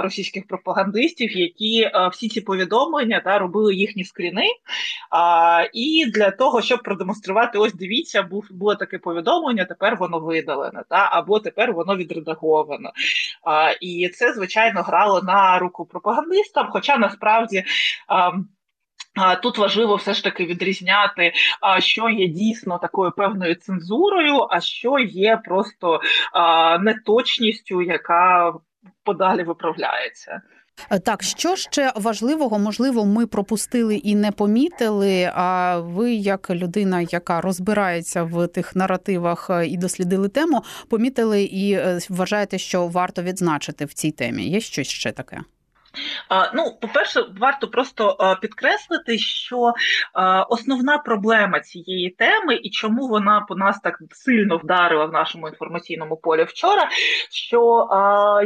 російських 0.03 0.47
пропагандистів, 0.47 1.37
які 1.37 1.91
всі 2.13 2.29
ці 2.29 2.41
повідомлення 2.41 3.23
да, 3.25 3.39
робили 3.39 3.75
їхні 3.75 4.05
скріни. 4.05 4.47
І 5.73 6.07
для 6.07 6.31
того, 6.31 6.63
щоб 6.63 6.83
продемонструвати, 6.83 7.59
ось 7.59 7.75
дивіться, 7.75 8.29
було 8.51 8.75
таке 8.75 8.99
повідомлення, 8.99 9.65
тепер 9.65 9.97
воно 9.97 10.19
видалене, 10.19 10.83
та 10.89 11.09
або 11.13 11.41
тепер 11.41 11.73
воно 11.73 11.97
відредаговано. 11.97 12.93
І 13.81 14.09
це 14.09 14.33
звичайно 14.33 14.83
грало 14.83 15.23
на 15.23 15.59
руку 15.59 15.85
пропагандистам. 15.85 16.69
Хоча 16.71 16.97
насправді 16.97 17.65
Тут 19.43 19.59
важливо 19.59 19.97
все 19.97 20.15
ж 20.15 20.25
таки 20.25 20.45
відрізняти, 20.47 21.33
що 21.79 22.09
є 22.09 22.29
дійсно 22.29 22.79
такою 22.79 23.13
певною 23.13 23.55
цензурою, 23.55 24.47
а 24.51 24.61
що 24.61 24.99
є 24.99 25.37
просто 25.45 26.01
неточністю, 26.81 27.83
яка 27.83 28.55
подалі 29.05 29.43
виправляється. 29.43 30.43
Е, 30.91 30.99
так, 30.99 31.23
що 31.23 31.57
ще 31.57 31.93
важливого, 31.97 32.59
можливо, 32.59 33.05
ми 33.05 33.27
пропустили 33.27 33.97
і 33.97 34.15
не 34.15 34.33
помітили. 34.33 35.31
А 35.35 35.79
ви, 35.79 36.13
як 36.15 36.51
людина, 36.51 37.01
яка 37.01 37.41
розбирається 37.41 38.23
в 38.23 38.47
тих 38.47 38.77
наративах 38.77 39.51
е, 39.51 39.67
і 39.67 39.77
дослідили 39.77 40.29
тему, 40.29 40.63
помітили 40.89 41.43
і 41.43 41.73
е, 41.73 41.99
вважаєте, 42.09 42.59
що 42.59 42.87
варто 42.87 43.23
відзначити 43.23 43.85
в 43.85 43.93
цій 43.93 44.11
темі? 44.11 44.49
Є 44.49 44.61
щось 44.61 44.89
ще 44.89 45.13
таке? 45.13 45.41
Ну, 46.55 46.79
по-перше, 46.81 47.25
варто 47.41 47.69
просто 47.69 48.17
підкреслити, 48.41 49.19
що 49.19 49.73
основна 50.49 50.99
проблема 50.99 51.61
цієї 51.61 52.11
теми 52.11 52.55
і 52.55 52.71
чому 52.71 53.09
вона 53.09 53.41
по 53.41 53.55
нас 53.55 53.81
так 53.81 53.99
сильно 54.11 54.57
вдарила 54.57 55.05
в 55.05 55.13
нашому 55.13 55.49
інформаційному 55.49 56.17
полі 56.17 56.45
вчора, 56.45 56.89
що 57.31 57.89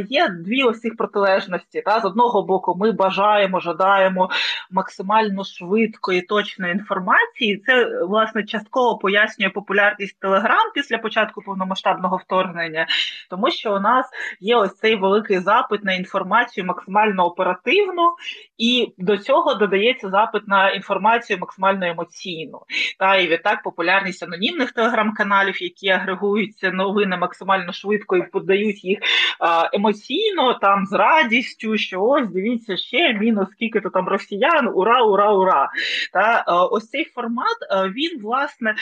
є 0.09 0.27
дві 0.27 0.63
ось 0.63 0.81
протилежності. 0.97 1.81
Та 1.81 1.99
з 1.99 2.05
одного 2.05 2.43
боку, 2.43 2.75
ми 2.75 2.91
бажаємо, 2.91 3.59
жадаємо 3.59 4.29
максимально 4.71 5.43
швидкої 5.43 6.21
точної 6.21 6.71
інформації. 6.73 7.63
Це 7.65 8.03
власне 8.03 8.43
частково 8.43 8.97
пояснює 8.97 9.49
популярність 9.49 10.19
Телеграм 10.19 10.71
після 10.73 10.97
початку 10.97 11.41
повномасштабного 11.41 12.17
вторгнення, 12.17 12.87
тому 13.29 13.51
що 13.51 13.75
у 13.75 13.79
нас 13.79 14.09
є 14.39 14.55
ось 14.55 14.77
цей 14.77 14.95
великий 14.95 15.39
запит 15.39 15.83
на 15.83 15.93
інформацію 15.93 16.65
максимально 16.65 17.25
оперативну, 17.37 18.15
і 18.57 18.93
до 18.97 19.17
цього 19.17 19.53
додається 19.53 20.09
запит 20.09 20.47
на 20.47 20.69
інформацію 20.69 21.39
максимально 21.39 21.85
емоційну. 21.85 22.59
Та 22.99 23.15
і 23.15 23.27
відтак 23.27 23.63
популярність 23.63 24.23
анонімних 24.23 24.71
телеграм-каналів, 24.71 25.63
які 25.63 25.89
агрегуються 25.89 26.71
новини 26.71 27.17
максимально 27.17 27.73
швидко 27.73 28.17
і 28.17 28.29
подають 28.29 28.83
їх 28.83 28.99
емоційно, 29.73 30.53
там 30.53 30.85
з 30.85 30.93
радістю, 30.93 31.77
що 31.77 32.03
ось 32.03 32.27
дивіться 32.27 32.77
ще 32.77 33.13
мінус 33.13 33.47
скільки 33.51 33.79
то 33.79 33.89
там 33.89 34.07
росіян, 34.07 34.71
ура, 34.73 35.03
ура, 35.03 35.33
ура. 35.33 35.69
Та 36.13 36.43
ось 36.71 36.89
цей 36.89 37.05
формат 37.05 37.57
він 37.95 38.21
власне 38.21 38.75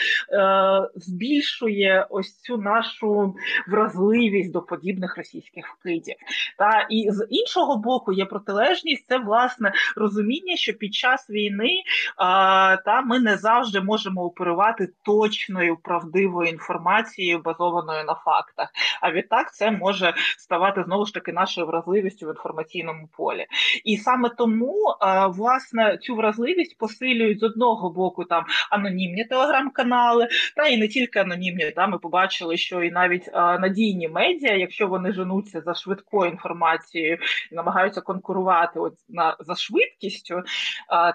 збільшує 0.94 2.06
ось 2.10 2.40
цю 2.40 2.56
нашу 2.56 3.34
вразливість 3.68 4.52
до 4.52 4.62
подібних 4.62 5.16
російських 5.16 5.66
вкидів. 5.68 6.14
Та 6.58 6.86
і 6.90 7.10
з 7.10 7.26
іншого 7.30 7.76
боку 7.76 8.12
є 8.12 8.24
протилежність 8.46 9.08
це 9.08 9.18
власне 9.18 9.72
розуміння, 9.96 10.56
що 10.56 10.72
під 10.72 10.94
час 10.94 11.30
війни 11.30 11.70
а, 12.16 12.76
та 12.76 13.00
ми 13.00 13.20
не 13.20 13.36
завжди 13.36 13.80
можемо 13.80 14.24
оперувати 14.24 14.88
точною 15.02 15.76
правдивою 15.76 16.48
інформацією, 16.48 17.38
базованою 17.38 18.04
на 18.04 18.14
фактах. 18.14 18.68
А 19.00 19.10
відтак 19.12 19.54
це 19.54 19.70
може 19.70 20.14
ставати 20.38 20.82
знову 20.86 21.06
ж 21.06 21.14
таки 21.14 21.32
нашою 21.32 21.66
вразливістю 21.66 22.26
в 22.26 22.30
інформаційному 22.30 23.08
полі. 23.16 23.46
І 23.84 23.96
саме 23.96 24.28
тому 24.28 24.96
а, 25.00 25.26
власне 25.26 25.98
цю 25.98 26.14
вразливість 26.14 26.78
посилюють 26.78 27.40
з 27.40 27.42
одного 27.42 27.90
боку 27.90 28.24
там 28.24 28.44
анонімні 28.70 29.24
телеграм-канали, 29.24 30.28
та 30.56 30.66
і 30.66 30.76
не 30.76 30.88
тільки 30.88 31.18
анонімні. 31.18 31.70
Та 31.70 31.86
ми 31.86 31.98
побачили, 31.98 32.56
що 32.56 32.82
і 32.82 32.90
навіть 32.90 33.28
а, 33.32 33.58
надійні 33.58 34.08
медіа, 34.08 34.56
якщо 34.56 34.86
вони 34.86 35.12
женуться 35.12 35.60
за 35.60 35.74
швидкою 35.74 36.30
інформацією 36.30 37.18
намагаються 37.52 38.00
конкурувати 38.00 38.35
от 38.74 38.94
на 39.08 39.36
за 39.40 39.54
швидкістю, 39.54 40.42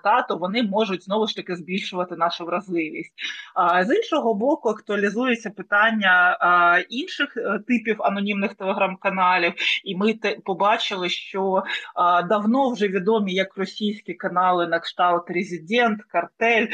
та 0.03 0.21
то 0.21 0.37
вони 0.37 0.63
можуть 0.63 1.03
знову 1.03 1.27
ж 1.27 1.35
таки 1.35 1.55
збільшувати 1.55 2.15
нашу 2.15 2.45
вразливість. 2.45 3.13
А 3.55 3.85
з 3.85 3.95
іншого 3.95 4.33
боку, 4.33 4.69
актуалізується 4.69 5.49
питання 5.49 6.37
інших 6.89 7.37
е, 7.37 7.59
типів 7.67 8.01
анонімних 8.03 8.53
телеграм-каналів, 8.53 9.53
і 9.83 9.95
ми 9.95 10.13
те 10.13 10.37
побачили, 10.45 11.09
що 11.09 11.63
давно 12.29 12.69
вже 12.69 12.87
відомі 12.87 13.33
як 13.33 13.57
російські 13.57 14.13
канали 14.13 14.67
на 14.67 14.79
кшталт 14.79 15.29
Резидент, 15.29 16.03
Картель 16.03 16.67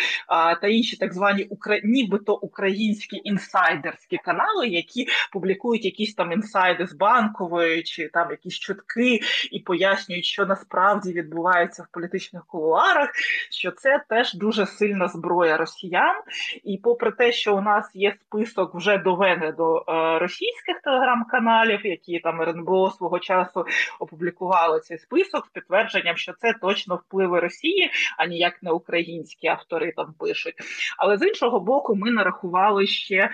та 0.61 0.67
інші 0.67 0.97
так 0.97 1.13
звані 1.13 1.49
нібито 1.83 2.35
українські 2.35 3.21
інсайдерські 3.23 4.17
канали, 4.17 4.67
які 4.67 5.07
публікують 5.31 5.85
якісь 5.85 6.13
там 6.15 6.31
інсайди 6.31 6.87
з 6.87 6.93
банкової 6.93 7.83
чи 7.83 8.07
там 8.07 8.31
якісь 8.31 8.59
чутки 8.59 9.19
і 9.51 9.59
пояснюють, 9.59 10.25
що 10.37 10.45
насправді 10.45 11.13
відбувається 11.13 11.83
в 11.83 11.87
політичних 11.93 12.45
кулуарах, 12.45 13.09
що 13.51 13.71
це 13.71 14.03
теж 14.09 14.33
дуже 14.33 14.65
сильна 14.65 15.07
зброя 15.07 15.57
росіян. 15.57 16.15
І 16.63 16.77
попри 16.77 17.11
те, 17.11 17.31
що 17.31 17.57
у 17.57 17.61
нас 17.61 17.91
є 17.93 18.15
список 18.21 18.75
вже 18.75 18.97
доведе 18.97 19.51
до 19.51 19.77
е, 19.77 20.19
російських 20.19 20.81
телеграм-каналів, 20.83 21.85
які 21.85 22.19
там 22.19 22.41
РНБО 22.41 22.91
свого 22.91 23.19
часу 23.19 23.65
опублікували 23.99 24.79
цей 24.79 24.97
список 24.97 25.45
з 25.45 25.49
підтвердженням, 25.49 26.17
що 26.17 26.33
це 26.33 26.53
точно 26.61 26.95
впливи 26.95 27.39
Росії, 27.39 27.91
а 28.17 28.25
ніяк 28.25 28.63
не 28.63 28.71
українські 28.71 29.47
автори 29.47 29.93
там 29.95 30.13
пишуть. 30.19 30.55
Але 30.97 31.17
з 31.17 31.27
іншого 31.27 31.59
боку, 31.59 31.95
ми 31.95 32.11
нарахували 32.11 32.87
ще 32.87 33.15
е, 33.15 33.29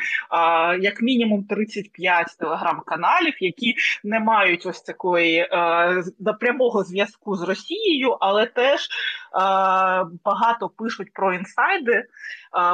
як 0.80 1.02
мінімум 1.02 1.44
35 1.44 2.28
телеграм-каналів, 2.40 3.34
які 3.40 3.76
не 4.04 4.20
мають 4.20 4.66
ось 4.66 4.82
такої 4.82 5.38
е, 5.38 6.04
прямого 6.40 6.84
зв'язку 6.84 6.93
з 7.26 7.42
Росією, 7.42 8.18
але 8.20 8.46
теж 8.46 8.88
багато 10.26 10.70
пишуть 10.78 11.14
про 11.14 11.34
інсайди, 11.34 12.06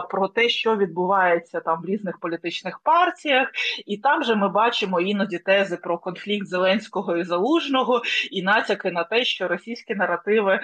про 0.09 0.27
те, 0.27 0.49
що 0.49 0.75
відбувається 0.75 1.59
там 1.59 1.81
в 1.81 1.85
різних 1.85 2.19
політичних 2.19 2.79
партіях, 2.83 3.47
і 3.85 3.97
там 3.97 4.23
же 4.23 4.35
ми 4.35 4.49
бачимо 4.49 5.01
іноді 5.01 5.37
тези 5.37 5.77
про 5.77 5.97
конфлікт 5.97 6.47
Зеленського 6.47 7.17
і 7.17 7.23
Залужного, 7.23 8.01
і 8.31 8.41
натяки 8.41 8.91
на 8.91 9.03
те, 9.03 9.23
що 9.23 9.47
російські 9.47 9.95
наративи 9.95 10.59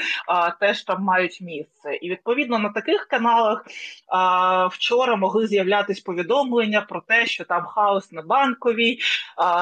теж 0.59 0.83
там 0.83 1.03
мають 1.03 1.41
місце. 1.41 1.95
І 2.01 2.09
відповідно 2.09 2.59
на 2.59 2.69
таких 2.69 3.07
каналах 3.07 3.65
вчора 4.71 5.15
могли 5.15 5.47
з'являтися 5.47 6.03
повідомлення 6.05 6.81
про 6.81 7.01
те, 7.01 7.25
що 7.25 7.43
там 7.43 7.65
хаос 7.65 8.11
на 8.11 8.21
банковій, 8.21 8.99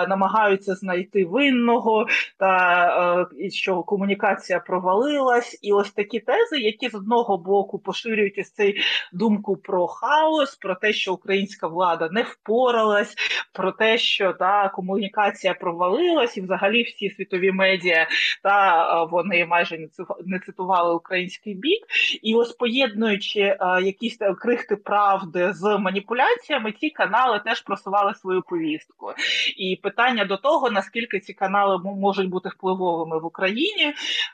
намагаються 0.08 0.75
знайти 0.75 1.25
винного, 1.25 2.08
та 2.38 3.27
і 3.38 3.49
що 3.74 3.84
комунікація 3.84 4.60
провалилась, 4.60 5.60
і 5.62 5.74
ось 5.74 5.92
такі 5.92 6.20
тези, 6.20 6.58
які 6.60 6.90
з 6.90 6.96
одного 6.96 7.38
боку 7.38 7.80
поширюють 7.80 8.38
ось 8.38 8.52
цей 8.52 8.82
думку 9.14 9.58
про 9.58 9.88
хаос, 9.88 10.56
про 10.56 10.76
те, 10.76 10.94
що 10.94 11.14
українська 11.14 11.68
влада 11.68 12.10
не 12.12 12.22
впоралась, 12.22 13.16
про 13.54 13.72
те, 13.72 13.98
що 13.98 14.34
та 14.34 14.70
комунікація 14.70 15.54
провалилась, 15.54 16.38
і 16.38 16.42
взагалі 16.42 16.84
всі 16.84 17.10
світові 17.10 17.52
медіа 17.52 18.08
та 18.44 19.04
вони 19.04 19.46
майже 19.46 19.88
не 20.26 20.40
цитували 20.40 20.96
український 20.96 21.54
бік. 21.54 21.86
І 22.22 22.36
ось 22.36 22.52
поєднуючи 22.52 23.58
а, 23.60 23.80
якісь 23.80 24.18
крихти 24.42 24.76
правди 24.76 25.54
з 25.54 25.78
маніпуляціями, 25.78 26.72
ці 26.72 26.90
канали 26.90 27.42
теж 27.46 27.62
просували 27.62 28.14
свою 28.14 28.42
повістку. 28.42 29.14
І 29.58 29.80
питання 29.84 30.26
до 30.26 30.38
того, 30.38 30.72
наскільки 30.72 31.20
ці 31.20 31.34
канали 31.34 31.78
можуть 31.78 32.30
бути 32.30 32.50
впливовими 32.50 33.20
в 33.20 33.26
Україні, 33.26 33.62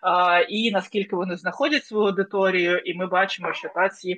а, 0.01 0.39
і 0.49 0.71
наскільки 0.71 1.15
вони 1.15 1.37
знаходять 1.37 1.85
свою 1.85 2.05
аудиторію, 2.05 2.77
і 2.77 2.93
ми 2.93 3.07
бачимо, 3.07 3.53
що 3.53 3.69
та 3.75 3.89
ці. 3.89 4.17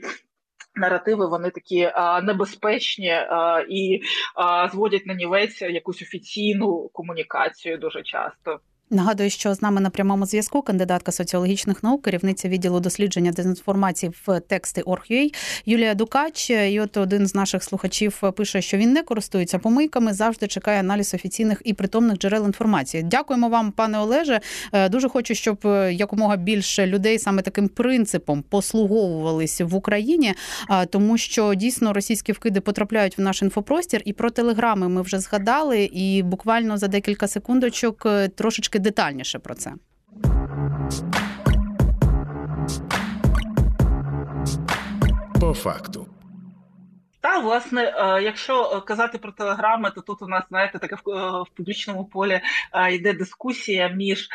Наративи 0.75 1.27
вони 1.27 1.49
такі 1.49 1.91
а, 1.93 2.21
небезпечні 2.21 3.09
а, 3.09 3.65
і 3.69 4.01
а, 4.35 4.69
зводять 4.69 5.05
на 5.05 5.13
нівець 5.13 5.61
якусь 5.61 6.01
офіційну 6.01 6.89
комунікацію 6.93 7.77
дуже 7.77 8.03
часто. 8.03 8.59
Нагадую, 8.93 9.29
що 9.29 9.53
з 9.53 9.61
нами 9.61 9.81
на 9.81 9.89
прямому 9.89 10.25
зв'язку 10.25 10.61
кандидатка 10.61 11.11
соціологічних 11.11 11.83
наук, 11.83 12.01
керівниця 12.01 12.49
відділу 12.49 12.79
дослідження 12.79 13.31
дезінформації 13.31 14.11
в 14.27 14.39
тексти 14.39 14.81
Орг.ua 14.81 15.35
Юлія 15.65 15.93
Дукач. 15.93 16.49
І 16.49 16.79
от 16.79 16.97
один 16.97 17.27
з 17.27 17.35
наших 17.35 17.63
слухачів 17.63 18.21
пише, 18.37 18.61
що 18.61 18.77
він 18.77 18.93
не 18.93 19.03
користується 19.03 19.59
помийками, 19.59 20.13
завжди 20.13 20.47
чекає 20.47 20.79
аналіз 20.79 21.13
офіційних 21.13 21.61
і 21.65 21.73
притомних 21.73 22.17
джерел 22.17 22.45
інформації. 22.45 23.03
Дякуємо 23.03 23.49
вам, 23.49 23.71
пане 23.71 23.99
Олеже. 23.99 24.39
Е, 24.73 24.89
дуже 24.89 25.09
хочу, 25.09 25.35
щоб 25.35 25.57
е, 25.65 25.93
якомога 25.93 26.35
більше 26.35 26.87
людей 26.87 27.19
саме 27.19 27.41
таким 27.41 27.67
принципом 27.67 28.43
послуговувалися 28.49 29.65
в 29.65 29.75
Україні, 29.75 30.33
тому 30.89 31.17
що 31.17 31.53
дійсно 31.53 31.93
російські 31.93 32.31
вкиди 32.31 32.61
потрапляють 32.61 33.17
в 33.17 33.21
наш 33.21 33.41
інфопростір. 33.41 34.01
І 34.05 34.13
про 34.13 34.29
телеграми 34.29 34.89
ми 34.89 35.01
вже 35.01 35.19
згадали. 35.19 35.83
І 35.83 36.23
буквально 36.23 36.77
за 36.77 36.87
декілька 36.87 37.27
секундочок 37.27 38.03
е, 38.05 38.27
трошечки 38.27 38.80
детальніше 38.81 39.39
про 39.39 39.55
це. 39.55 39.73
По 45.39 45.53
факту. 45.53 46.07
Та 47.21 47.39
власне, 47.39 47.83
е, 47.83 48.21
якщо 48.23 48.83
казати 48.87 49.17
про 49.17 49.31
телеграми, 49.31 49.91
то 49.95 50.01
тут 50.01 50.21
у 50.21 50.27
нас 50.27 50.43
знаєте 50.49 50.79
таке 50.79 50.95
в, 50.95 51.01
в 51.41 51.49
публічному 51.55 52.05
полі 52.05 52.41
йде 52.91 53.13
дискусія 53.13 53.87
між 53.87 54.27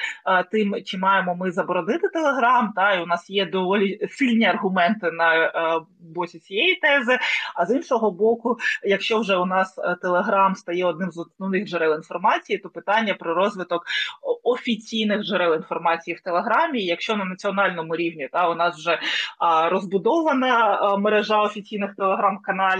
тим, 0.50 0.74
чи 0.84 0.98
маємо 0.98 1.34
ми 1.34 1.50
заборонити 1.50 2.08
телеграм, 2.08 2.72
та 2.76 2.94
і 2.94 3.02
у 3.02 3.06
нас 3.06 3.30
є 3.30 3.46
доволі 3.46 4.08
сильні 4.10 4.44
аргументи 4.44 5.10
на 5.10 5.50
боці 6.00 6.38
цієї 6.38 6.74
тези. 6.76 7.18
А 7.54 7.66
з 7.66 7.76
іншого 7.76 8.10
боку, 8.10 8.58
якщо 8.82 9.20
вже 9.20 9.36
у 9.36 9.46
нас 9.46 9.78
телеграм 10.02 10.54
стає 10.54 10.84
одним 10.84 11.12
з 11.12 11.18
основних 11.18 11.68
джерел 11.68 11.94
інформації, 11.94 12.58
то 12.58 12.68
питання 12.68 13.14
про 13.14 13.34
розвиток 13.34 13.84
офіційних 14.42 15.22
джерел 15.22 15.54
інформації 15.54 16.14
в 16.16 16.20
телеграмі, 16.20 16.84
якщо 16.84 17.16
на 17.16 17.24
національному 17.24 17.96
рівні 17.96 18.28
та 18.32 18.48
у 18.48 18.54
нас 18.54 18.76
вже 18.76 19.00
розбудована 19.70 20.96
мережа 20.96 21.42
офіційних 21.42 21.94
телеграм-каналів, 21.96 22.75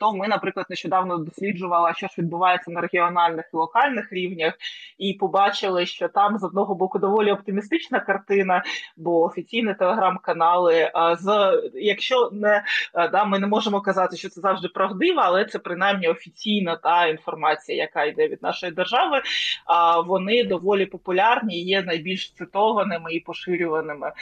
то 0.00 0.12
ми, 0.12 0.28
наприклад, 0.28 0.66
нещодавно 0.70 1.18
досліджували, 1.18 1.92
що 1.96 2.06
ж 2.06 2.14
відбувається 2.18 2.70
на 2.70 2.80
регіональних 2.80 3.50
і 3.54 3.56
локальних 3.56 4.12
рівнях, 4.12 4.54
і 4.98 5.12
побачили, 5.12 5.86
що 5.86 6.08
там 6.08 6.38
з 6.38 6.44
одного 6.44 6.74
боку 6.74 6.98
доволі 6.98 7.32
оптимістична 7.32 8.00
картина, 8.00 8.64
бо 8.96 9.22
офіційні 9.22 9.74
телеграм-канали 9.74 10.90
з 11.20 11.52
якщо 11.74 12.30
не 12.32 12.64
да, 13.12 13.24
ми 13.24 13.38
не 13.38 13.46
можемо 13.46 13.80
казати, 13.80 14.16
що 14.16 14.28
це 14.28 14.40
завжди 14.40 14.68
правдиво, 14.68 15.20
але 15.24 15.44
це 15.44 15.58
принаймні 15.58 16.08
офіційна 16.08 16.76
та 16.76 17.06
інформація, 17.06 17.78
яка 17.78 18.04
йде 18.04 18.28
від 18.28 18.42
нашої 18.42 18.72
держави. 18.72 19.22
А 19.66 20.00
вони 20.00 20.44
доволі 20.44 20.86
популярні 20.86 21.60
є 21.60 21.82
найбільш 21.82 22.32
цитованими 22.32 23.12
і 23.12 23.20
поширюваними 23.20 24.12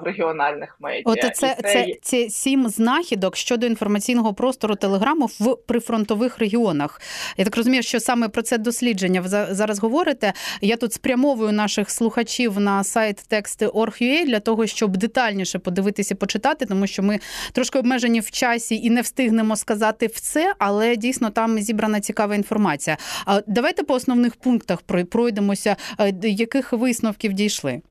в 0.00 0.04
регіональних 0.04 0.76
медіа. 0.80 1.02
От 1.06 1.20
це, 1.20 1.30
це, 1.30 1.56
це, 1.62 1.86
це 2.02 2.28
сім 2.28 2.68
знахідок 2.68 3.36
щодо 3.36 3.66
інформаційного 3.66 4.23
простору 4.32 4.74
телеграму 4.74 5.26
в 5.26 5.56
прифронтових 5.66 6.38
регіонах. 6.38 7.00
Я 7.36 7.44
так 7.44 7.56
розумію, 7.56 7.82
що 7.82 8.00
саме 8.00 8.28
про 8.28 8.42
це 8.42 8.58
дослідження 8.58 9.20
ви 9.20 9.28
зараз 9.28 9.78
говорите. 9.78 10.32
Я 10.60 10.76
тут 10.76 10.92
спрямовую 10.92 11.52
наших 11.52 11.90
слухачів 11.90 12.60
на 12.60 12.84
сайт 12.84 13.16
тексти.org.ua 13.28 14.26
для 14.26 14.40
того, 14.40 14.66
щоб 14.66 14.96
детальніше 14.96 15.58
подивитися, 15.58 16.14
почитати, 16.14 16.66
тому 16.66 16.86
що 16.86 17.02
ми 17.02 17.18
трошки 17.52 17.78
обмежені 17.78 18.20
в 18.20 18.30
часі 18.30 18.76
і 18.76 18.90
не 18.90 19.00
встигнемо 19.00 19.56
сказати 19.56 20.06
все, 20.06 20.54
але 20.58 20.96
дійсно 20.96 21.30
там 21.30 21.58
зібрана 21.58 22.00
цікава 22.00 22.34
інформація. 22.34 22.96
А 23.26 23.40
давайте 23.46 23.82
по 23.82 23.94
основних 23.94 24.36
пунктах 24.36 24.82
пройдемося, 25.10 25.76
е, 25.98 26.14
яких 26.22 26.72
висновків 26.72 27.32
дійшли. 27.32 27.82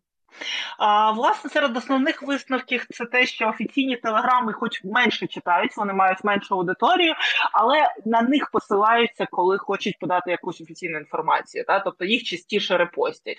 А, 0.77 1.11
Власне, 1.11 1.49
серед 1.49 1.77
основних 1.77 2.23
висновків 2.23 2.85
це 2.89 3.05
те, 3.05 3.25
що 3.25 3.47
офіційні 3.47 3.97
телеграми, 3.97 4.53
хоч 4.53 4.83
менше 4.83 5.27
читають, 5.27 5.77
вони 5.77 5.93
мають 5.93 6.23
меншу 6.23 6.55
аудиторію, 6.55 7.13
але 7.53 7.87
на 8.05 8.21
них 8.21 8.49
посилаються, 8.51 9.27
коли 9.31 9.57
хочуть 9.57 9.99
подати 9.99 10.31
якусь 10.31 10.61
офіційну 10.61 10.97
інформацію. 10.97 11.63
Та? 11.67 11.79
Тобто 11.79 12.05
їх 12.05 12.23
частіше 12.23 12.77
репостять. 12.77 13.37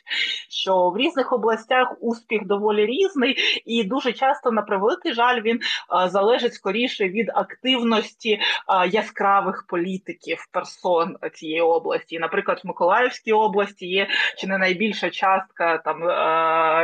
Що 0.48 0.90
в 0.90 0.96
різних 0.96 1.32
областях 1.32 1.94
успіх 2.00 2.46
доволі 2.46 2.86
різний, 2.86 3.36
і 3.66 3.84
дуже 3.84 4.12
часто, 4.12 4.50
на 4.50 4.62
превеликий 4.62 5.12
жаль, 5.12 5.40
він 5.40 5.60
а, 5.88 6.08
залежить 6.08 6.54
скоріше 6.54 7.08
від 7.08 7.30
активності 7.34 8.40
а, 8.66 8.86
яскравих 8.86 9.64
політиків 9.68 10.46
персон 10.52 11.16
цієї 11.34 11.60
області. 11.60 12.18
Наприклад, 12.18 12.60
в 12.64 12.66
Миколаївській 12.66 13.32
області 13.32 13.86
є 13.86 14.08
чи 14.38 14.46
не 14.46 14.58
найбільша 14.58 15.10
частка 15.10 15.78
там 15.78 16.02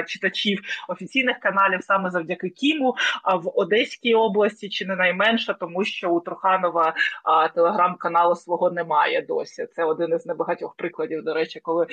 читачів 0.02 0.60
офіційних 0.88 1.38
каналів 1.38 1.82
саме 1.82 2.10
завдяки 2.10 2.48
Кіму. 2.48 2.94
А 3.22 3.36
в 3.36 3.52
Одеській 3.54 4.14
області 4.14 4.68
чи 4.68 4.86
не 4.86 4.96
найменше, 4.96 5.56
тому 5.60 5.84
що 5.84 6.10
у 6.10 6.20
Труханова 6.20 6.94
телеграм-каналу 7.54 8.36
свого 8.36 8.70
немає 8.70 9.22
досі. 9.22 9.66
Це 9.76 9.84
один 9.84 10.14
із 10.14 10.26
небагатьох 10.26 10.74
прикладів. 10.76 11.24
До 11.24 11.34
речі, 11.34 11.60
коли 11.60 11.86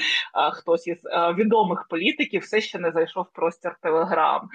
хтось 0.53 0.87
із 0.87 1.03
відомих 1.37 1.87
політиків 1.89 2.41
все 2.41 2.61
ще 2.61 2.79
не 2.79 2.91
зайшов 2.91 3.23
в 3.23 3.35
простір 3.35 3.75
Телеграм. 3.81 4.49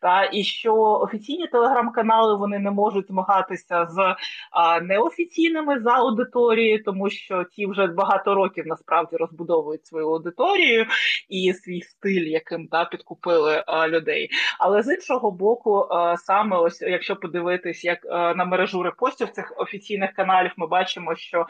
Та 0.00 0.30
і 0.32 0.44
що 0.44 0.74
офіційні 0.74 1.46
телеграм-канали 1.46 2.36
вони 2.36 2.58
не 2.58 2.70
можуть 2.70 3.06
змагатися 3.06 3.86
з 3.86 4.14
неофіційними 4.82 5.80
за 5.80 5.90
аудиторією, 5.90 6.82
тому 6.84 7.10
що 7.10 7.44
ті 7.44 7.66
вже 7.66 7.86
багато 7.86 8.34
років 8.34 8.66
насправді 8.66 9.16
розбудовують 9.16 9.86
свою 9.86 10.08
аудиторію 10.08 10.86
і 11.28 11.52
свій 11.52 11.82
стиль, 11.82 12.26
яким 12.26 12.66
та 12.66 12.84
підкупили 12.98 13.64
а, 13.66 13.88
людей. 13.88 14.30
Але 14.58 14.82
з 14.82 14.94
іншого 14.94 15.30
боку, 15.30 15.86
а, 15.90 16.16
саме 16.16 16.56
ось 16.56 16.82
якщо 16.82 17.16
подивитись, 17.16 17.84
як 17.84 17.98
а, 18.10 18.34
на 18.34 18.44
мережу 18.44 18.82
репостів 18.82 19.30
цих 19.30 19.52
офіційних 19.56 20.12
каналів, 20.12 20.50
ми 20.56 20.66
бачимо, 20.66 21.16
що 21.16 21.46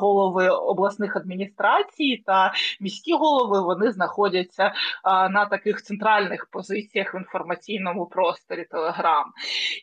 голови 0.00 0.48
обласних 0.48 1.16
адміністрацій 1.16 2.22
та 2.26 2.52
міські 2.80 3.12
голови 3.12 3.60
вони 3.60 3.92
знаходяться 3.92 4.72
на 5.04 5.46
таких 5.46 5.82
центральних 5.82 6.46
позиціях 6.50 7.14
в 7.14 7.16
інформаційному 7.16 8.06
просторі 8.06 8.66
Телеграм. 8.70 9.24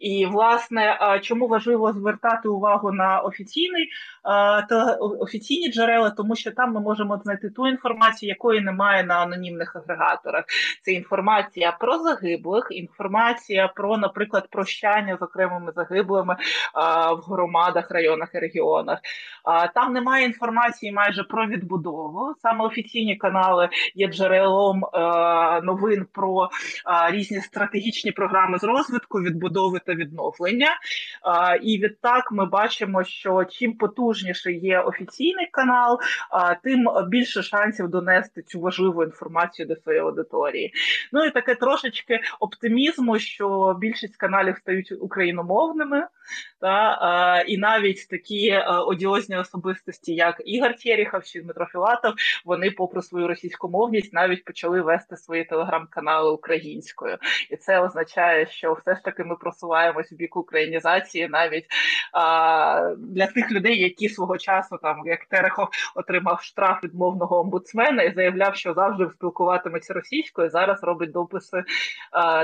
І 0.01 0.25
власне, 0.25 0.99
чому 1.23 1.47
важливо 1.47 1.93
звертати 1.93 2.49
увагу 2.49 2.91
на 2.91 3.19
офіційний 3.19 3.89
офіційні 5.19 5.71
джерела, 5.71 6.09
тому 6.09 6.35
що 6.35 6.51
там 6.51 6.73
ми 6.73 6.79
можемо 6.79 7.17
знайти 7.17 7.49
ту 7.49 7.67
інформацію, 7.67 8.29
якої 8.29 8.61
немає 8.61 9.03
на 9.03 9.15
анонімних 9.15 9.75
агрегаторах. 9.75 10.45
Це 10.81 10.91
інформація 10.91 11.71
про 11.71 11.97
загиблих, 11.97 12.67
інформація 12.71 13.67
про, 13.67 13.97
наприклад, 13.97 14.47
прощання 14.49 15.17
з 15.17 15.21
окремими 15.21 15.71
загиблими 15.75 16.35
а, 16.73 17.13
в 17.13 17.19
громадах, 17.19 17.91
районах 17.91 18.29
і 18.35 18.39
регіонах. 18.39 18.99
А, 19.43 19.67
Там 19.67 19.93
немає 19.93 20.25
інформації 20.25 20.91
майже 20.91 21.23
про 21.23 21.47
відбудову. 21.47 22.35
Саме 22.41 22.65
офіційні 22.65 23.15
канали 23.15 23.69
є 23.95 24.07
джерелом 24.07 24.85
а, 24.85 25.61
новин 25.63 26.05
про 26.11 26.49
а, 26.85 27.11
різні 27.11 27.41
стратегічні 27.41 28.11
програми 28.11 28.59
з 28.59 28.63
розвитку, 28.63 29.21
відбудови 29.21 29.79
та 29.85 29.93
відновлення. 29.93 30.69
А, 31.21 31.55
І 31.55 31.77
відтак 31.77 32.31
ми 32.31 32.45
бачимо, 32.45 33.03
що 33.03 33.45
чим 33.45 33.73
потужніший 33.73 34.59
є 34.59 34.79
офіційний 34.79 35.47
канал, 35.51 35.99
а, 36.31 36.55
тим 36.55 36.87
більше 37.07 37.43
шансів 37.43 37.87
донести 37.87 38.41
цю 38.41 38.59
важливу 38.59 39.03
інформацію 39.03 39.67
до 39.67 39.75
своєї 39.75 40.03
аудиторії. 40.03 40.68
Ну 41.11 41.25
і 41.25 41.31
таке 41.31 41.55
трошечки 41.55 42.19
оптимізму, 42.39 43.19
що 43.19 43.77
більшість 43.79 44.15
каналів 44.15 44.57
стають 44.57 44.93
україномовними, 44.99 46.07
та 46.61 47.43
і 47.47 47.57
навіть 47.57 48.07
такі 48.09 48.57
одіозні 48.87 49.37
особистості, 49.37 50.13
як 50.15 50.41
Ігор 50.45 50.75
Тєріхов 50.75 51.23
чи 51.23 51.41
Дмитро 51.41 51.65
Філатов, 51.65 52.13
вони, 52.45 52.71
попри 52.71 53.01
свою 53.01 53.27
російськомовність, 53.27 54.13
навіть 54.13 54.45
почали 54.45 54.81
вести 54.81 55.17
свої 55.17 55.43
телеграм-канали 55.43 56.31
українською, 56.31 57.17
і 57.49 57.55
це 57.55 57.79
означає, 57.79 58.47
що 58.47 58.73
все 58.73 58.95
ж 58.95 59.03
таки 59.03 59.23
ми 59.23 59.35
просуваємось 59.35 60.11
в 60.11 60.15
бік 60.15 60.35
українізації, 60.35 61.27
навіть 61.27 61.65
а, 62.13 62.95
для 62.97 63.27
тих 63.27 63.51
людей, 63.51 63.79
які 63.79 64.09
свого 64.09 64.37
часу 64.37 64.79
там 64.81 65.01
як 65.05 65.25
Терехов 65.25 65.67
отримав 65.95 66.41
штраф 66.41 66.83
від 66.83 66.93
мовного 66.95 67.39
омбудсмена 67.39 68.03
і 68.03 68.13
заявляв, 68.13 68.55
що 68.55 68.73
завжди 68.73 69.09
спілкуватиметься 69.15 69.93
російською 69.93 70.49
зараз 70.59 70.83
робить 70.83 71.11
дописи 71.11 71.63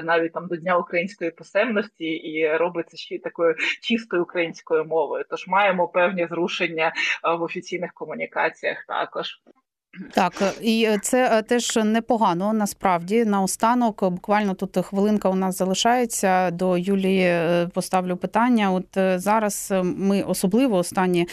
навіть 0.03 0.33
там 0.33 0.47
до 0.47 0.55
Дня 0.55 0.77
української 0.77 1.31
писемності 1.31 2.05
і 2.05 2.57
робить 2.57 2.89
це 2.89 2.97
ще 2.97 3.19
такою 3.19 3.55
чистою 3.81 4.23
українською 4.23 4.85
мовою. 4.85 5.25
Тож 5.29 5.47
маємо 5.47 5.87
певні 5.87 6.27
зрушення 6.27 6.93
в 7.37 7.41
офіційних 7.41 7.93
комунікаціях 7.93 8.85
також. 8.87 9.27
Так, 10.13 10.33
і 10.61 10.97
це 11.01 11.41
теж 11.41 11.75
непогано. 11.75 12.53
Насправді 12.53 13.25
наостанок, 13.25 14.09
буквально 14.09 14.53
тут 14.53 14.85
хвилинка 14.85 15.29
у 15.29 15.35
нас 15.35 15.57
залишається. 15.57 16.51
До 16.51 16.77
Юлії 16.77 17.23
е, 17.23 17.67
поставлю 17.73 18.17
питання. 18.17 18.71
От 18.71 18.97
е, 18.97 19.19
зараз 19.19 19.73
ми 19.83 20.21
особливо 20.21 20.77
останні 20.77 21.27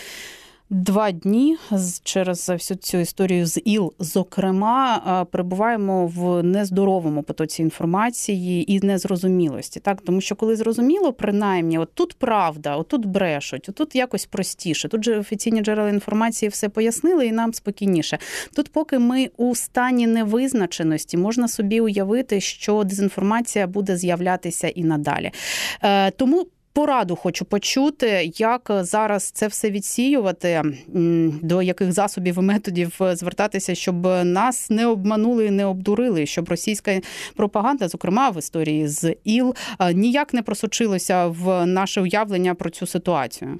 два 0.72 1.10
дні 1.10 1.56
через 2.02 2.48
всю 2.48 2.78
цю 2.78 2.98
історію 2.98 3.46
з 3.46 3.60
ІЛ, 3.64 3.92
зокрема, 3.98 5.26
перебуваємо 5.30 6.06
в 6.06 6.42
нездоровому 6.42 7.22
потоці 7.22 7.62
інформації 7.62 8.72
і 8.72 8.80
незрозумілості. 8.80 9.80
Так, 9.80 10.00
тому 10.00 10.20
що 10.20 10.34
коли 10.36 10.56
зрозуміло, 10.56 11.12
принаймні, 11.12 11.78
от 11.78 11.94
тут 11.94 12.14
правда, 12.14 12.76
отут 12.76 13.06
брешуть, 13.06 13.68
отут 13.68 13.94
якось 13.94 14.26
простіше. 14.26 14.88
Тут 14.88 15.04
же 15.04 15.18
офіційні 15.18 15.60
джерела 15.60 15.88
інформації 15.88 16.48
все 16.48 16.68
пояснили, 16.68 17.26
і 17.26 17.32
нам 17.32 17.54
спокійніше. 17.54 18.18
Тут, 18.56 18.72
поки 18.72 18.98
ми 18.98 19.30
у 19.36 19.54
стані 19.54 20.06
невизначеності, 20.06 21.16
можна 21.16 21.48
собі 21.48 21.80
уявити, 21.80 22.40
що 22.40 22.84
дезінформація 22.84 23.66
буде 23.66 23.96
з'являтися 23.96 24.68
і 24.68 24.84
надалі. 24.84 25.30
Е, 25.82 26.10
тому 26.10 26.46
пораду 26.72 27.16
хочу 27.16 27.44
почути, 27.44 28.32
як 28.36 28.70
зараз 28.80 29.30
це 29.30 29.46
все 29.46 29.70
відсіювати, 29.70 30.62
до 31.42 31.62
яких 31.62 31.92
засобів 31.92 32.38
і 32.38 32.40
методів 32.40 33.00
звертатися, 33.12 33.74
щоб 33.74 34.06
нас 34.24 34.70
не 34.70 34.86
обманули, 34.86 35.50
не 35.50 35.64
обдурили, 35.64 36.26
щоб 36.26 36.48
російська 36.48 37.00
пропаганда, 37.36 37.88
зокрема 37.88 38.30
в 38.30 38.38
історії 38.38 38.88
з 38.88 39.14
ІЛ, 39.24 39.54
ніяк 39.94 40.34
не 40.34 40.42
просочилася 40.42 41.26
в 41.26 41.66
наше 41.66 42.00
уявлення 42.00 42.54
про 42.54 42.70
цю 42.70 42.86
ситуацію. 42.86 43.58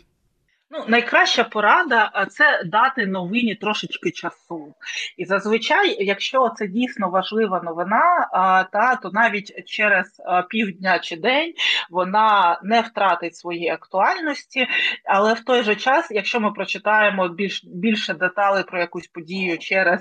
Ну, 0.75 0.85
найкраща 0.89 1.45
порада 1.45 2.27
це 2.31 2.63
дати 2.65 3.07
новині 3.07 3.55
трошечки 3.55 4.11
часу. 4.11 4.75
І 5.17 5.25
зазвичай, 5.25 6.05
якщо 6.05 6.49
це 6.57 6.67
дійсно 6.67 7.11
важлива 7.11 7.61
новина, 7.65 8.29
та 8.73 8.99
то 9.03 9.11
навіть 9.11 9.67
через 9.67 10.07
півдня 10.49 10.99
чи 10.99 11.17
день 11.17 11.53
вона 11.91 12.61
не 12.63 12.81
втратить 12.81 13.37
своєї 13.37 13.69
актуальності. 13.69 14.67
Але 15.05 15.35
в 15.35 15.41
той 15.41 15.63
же 15.63 15.77
час, 15.77 16.09
якщо 16.11 16.41
ми 16.41 16.53
прочитаємо 16.53 17.29
більш 17.29 17.65
більше 17.65 18.15
деталей 18.15 18.65
про 18.65 18.81
якусь 18.81 19.07
подію 19.07 19.59
через 19.59 20.01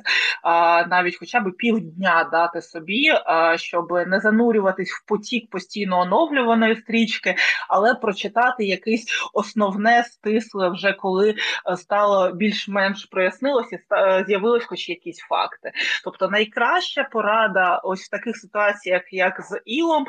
навіть 0.88 1.18
хоча 1.20 1.40
б 1.40 1.52
півдня 1.58 2.30
дати 2.32 2.62
собі, 2.62 3.12
щоб 3.56 3.92
не 4.08 4.20
занурюватись 4.20 4.92
в 4.92 5.06
потік 5.08 5.50
постійно 5.50 6.00
оновлюваної 6.00 6.76
стрічки, 6.76 7.36
але 7.70 7.96
прочитати 7.96 8.66
якийсь 8.66 9.06
основне 9.34 10.04
стисле 10.04 10.61
вирішили 10.62 10.69
вже 10.69 10.93
коли 10.93 11.36
е, 11.71 11.78
стало 11.78 12.32
більш-менш 12.32 13.06
прояснилося, 13.06 13.80
е, 13.91 14.24
з'явились 14.28 14.65
хоч 14.65 14.89
якісь 14.89 15.19
факти. 15.19 15.71
Тобто, 16.04 16.30
найкраща 16.30 17.04
порада, 17.04 17.78
ось 17.78 18.02
в 18.02 18.10
таких 18.10 18.38
ситуаціях, 18.38 19.02
як 19.12 19.41
з 19.41 19.62
Ілом, 19.65 20.06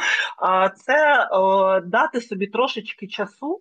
це 0.75 1.29
дати 1.85 2.21
собі 2.21 2.47
трошечки 2.47 3.07
часу. 3.07 3.61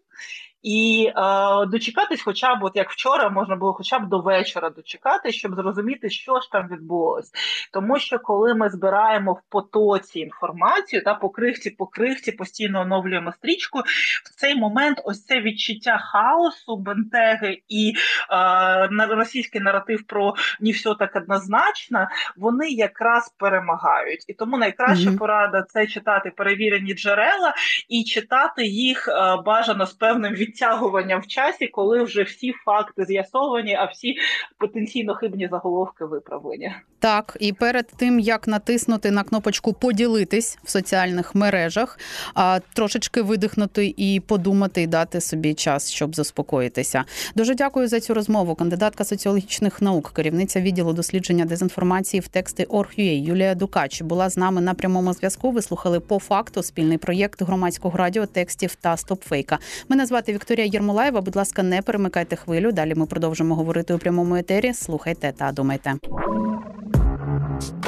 І 0.63 1.11
е, 1.17 1.65
дочекатись, 1.65 2.21
хоча 2.21 2.55
б 2.55 2.63
от 2.63 2.75
як 2.75 2.91
вчора, 2.91 3.29
можна 3.29 3.55
було 3.55 3.73
хоча 3.73 3.99
б 3.99 4.09
до 4.09 4.19
вечора 4.19 4.69
дочекати, 4.69 5.31
щоб 5.31 5.55
зрозуміти, 5.55 6.09
що 6.09 6.39
ж 6.39 6.51
там 6.51 6.67
відбулось. 6.67 7.31
Тому 7.73 7.99
що 7.99 8.19
коли 8.19 8.55
ми 8.55 8.69
збираємо 8.69 9.33
в 9.33 9.41
потоці 9.49 10.19
інформацію 10.19 11.03
та 11.03 11.13
по 11.13 11.29
крихті, 11.29 11.69
по 11.69 11.87
крихті 11.87 12.31
постійно 12.31 12.81
оновлюємо 12.81 13.31
стрічку, 13.31 13.79
в 14.25 14.35
цей 14.35 14.55
момент 14.55 15.01
ось 15.03 15.25
це 15.25 15.41
відчуття 15.41 15.97
хаосу, 15.97 16.77
бентеги 16.77 17.61
і 17.69 17.93
е, 18.31 19.05
російський 19.09 19.61
наратив 19.61 20.03
про 20.03 20.33
не 20.59 20.71
все 20.71 20.95
так 20.99 21.15
однозначно, 21.15 22.07
вони 22.37 22.69
якраз 22.69 23.35
перемагають. 23.37 24.25
І 24.27 24.33
тому 24.33 24.57
найкраща 24.57 25.09
mm-hmm. 25.09 25.17
порада 25.17 25.65
це 25.69 25.87
читати 25.87 26.31
перевірені 26.37 26.93
джерела 26.93 27.53
і 27.89 28.03
читати 28.03 28.65
їх 28.65 29.07
е, 29.07 29.37
бажано 29.45 29.85
з 29.85 29.93
певним 29.93 30.33
від 30.33 30.50
відтягування 30.51 31.17
в 31.17 31.27
часі, 31.27 31.67
коли 31.67 32.03
вже 32.03 32.23
всі 32.23 32.53
факти 32.65 33.05
з'ясовані, 33.05 33.75
а 33.75 33.85
всі 33.85 34.15
потенційно 34.57 35.15
хибні 35.15 35.47
заголовки 35.51 36.05
виправлені. 36.05 36.73
Так, 36.99 37.37
і 37.39 37.53
перед 37.53 37.87
тим 37.97 38.19
як 38.19 38.47
натиснути 38.47 39.11
на 39.11 39.23
кнопочку 39.23 39.73
поділитись 39.73 40.57
в 40.63 40.69
соціальних 40.69 41.35
мережах, 41.35 41.99
а 42.33 42.59
трошечки 42.73 43.21
видихнути 43.21 43.93
і 43.97 44.19
подумати, 44.27 44.81
і 44.81 44.87
дати 44.87 45.21
собі 45.21 45.53
час, 45.53 45.91
щоб 45.91 46.15
заспокоїтися. 46.15 47.03
Дуже 47.35 47.55
дякую 47.55 47.87
за 47.87 47.99
цю 47.99 48.13
розмову. 48.13 48.55
Кандидатка 48.55 49.03
соціологічних 49.03 49.81
наук, 49.81 50.11
керівниця 50.15 50.61
відділу 50.61 50.93
дослідження 50.93 51.45
дезінформації 51.45 52.21
в 52.21 52.27
тексти 52.27 52.63
Орг.ua 52.63 53.23
Юлія 53.23 53.55
Дукач 53.55 54.01
була 54.01 54.29
з 54.29 54.37
нами 54.37 54.61
на 54.61 54.73
прямому 54.73 55.13
зв'язку. 55.13 55.51
Ви 55.51 55.61
слухали 55.61 55.99
по 55.99 56.19
факту 56.19 56.63
спільний 56.63 56.97
проєкт 56.97 57.41
громадського 57.41 57.97
радіо 57.97 58.25
текстів 58.25 58.75
та 58.75 58.97
стопфейка. 58.97 59.59
Мене 59.89 60.05
звати 60.05 60.31
Вікторія 60.41 60.65
Єрмолаєва. 60.65 61.21
Будь 61.21 61.35
ласка, 61.35 61.63
не 61.63 61.81
перемикайте 61.81 62.35
хвилю. 62.35 62.71
Далі 62.71 62.95
ми 62.95 63.05
продовжимо 63.05 63.55
говорити 63.55 63.93
у 63.93 63.97
прямому 63.97 64.35
етері. 64.35 64.73
Слухайте 64.73 65.33
та 65.37 65.51
думайте. 65.51 65.95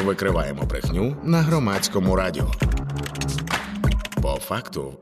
Викриваємо 0.03 0.63
брехню 0.63 1.15
на 1.23 1.41
громадському 1.41 2.15
радіо. 2.15 2.51
По 4.21 4.29
факту. 4.29 4.93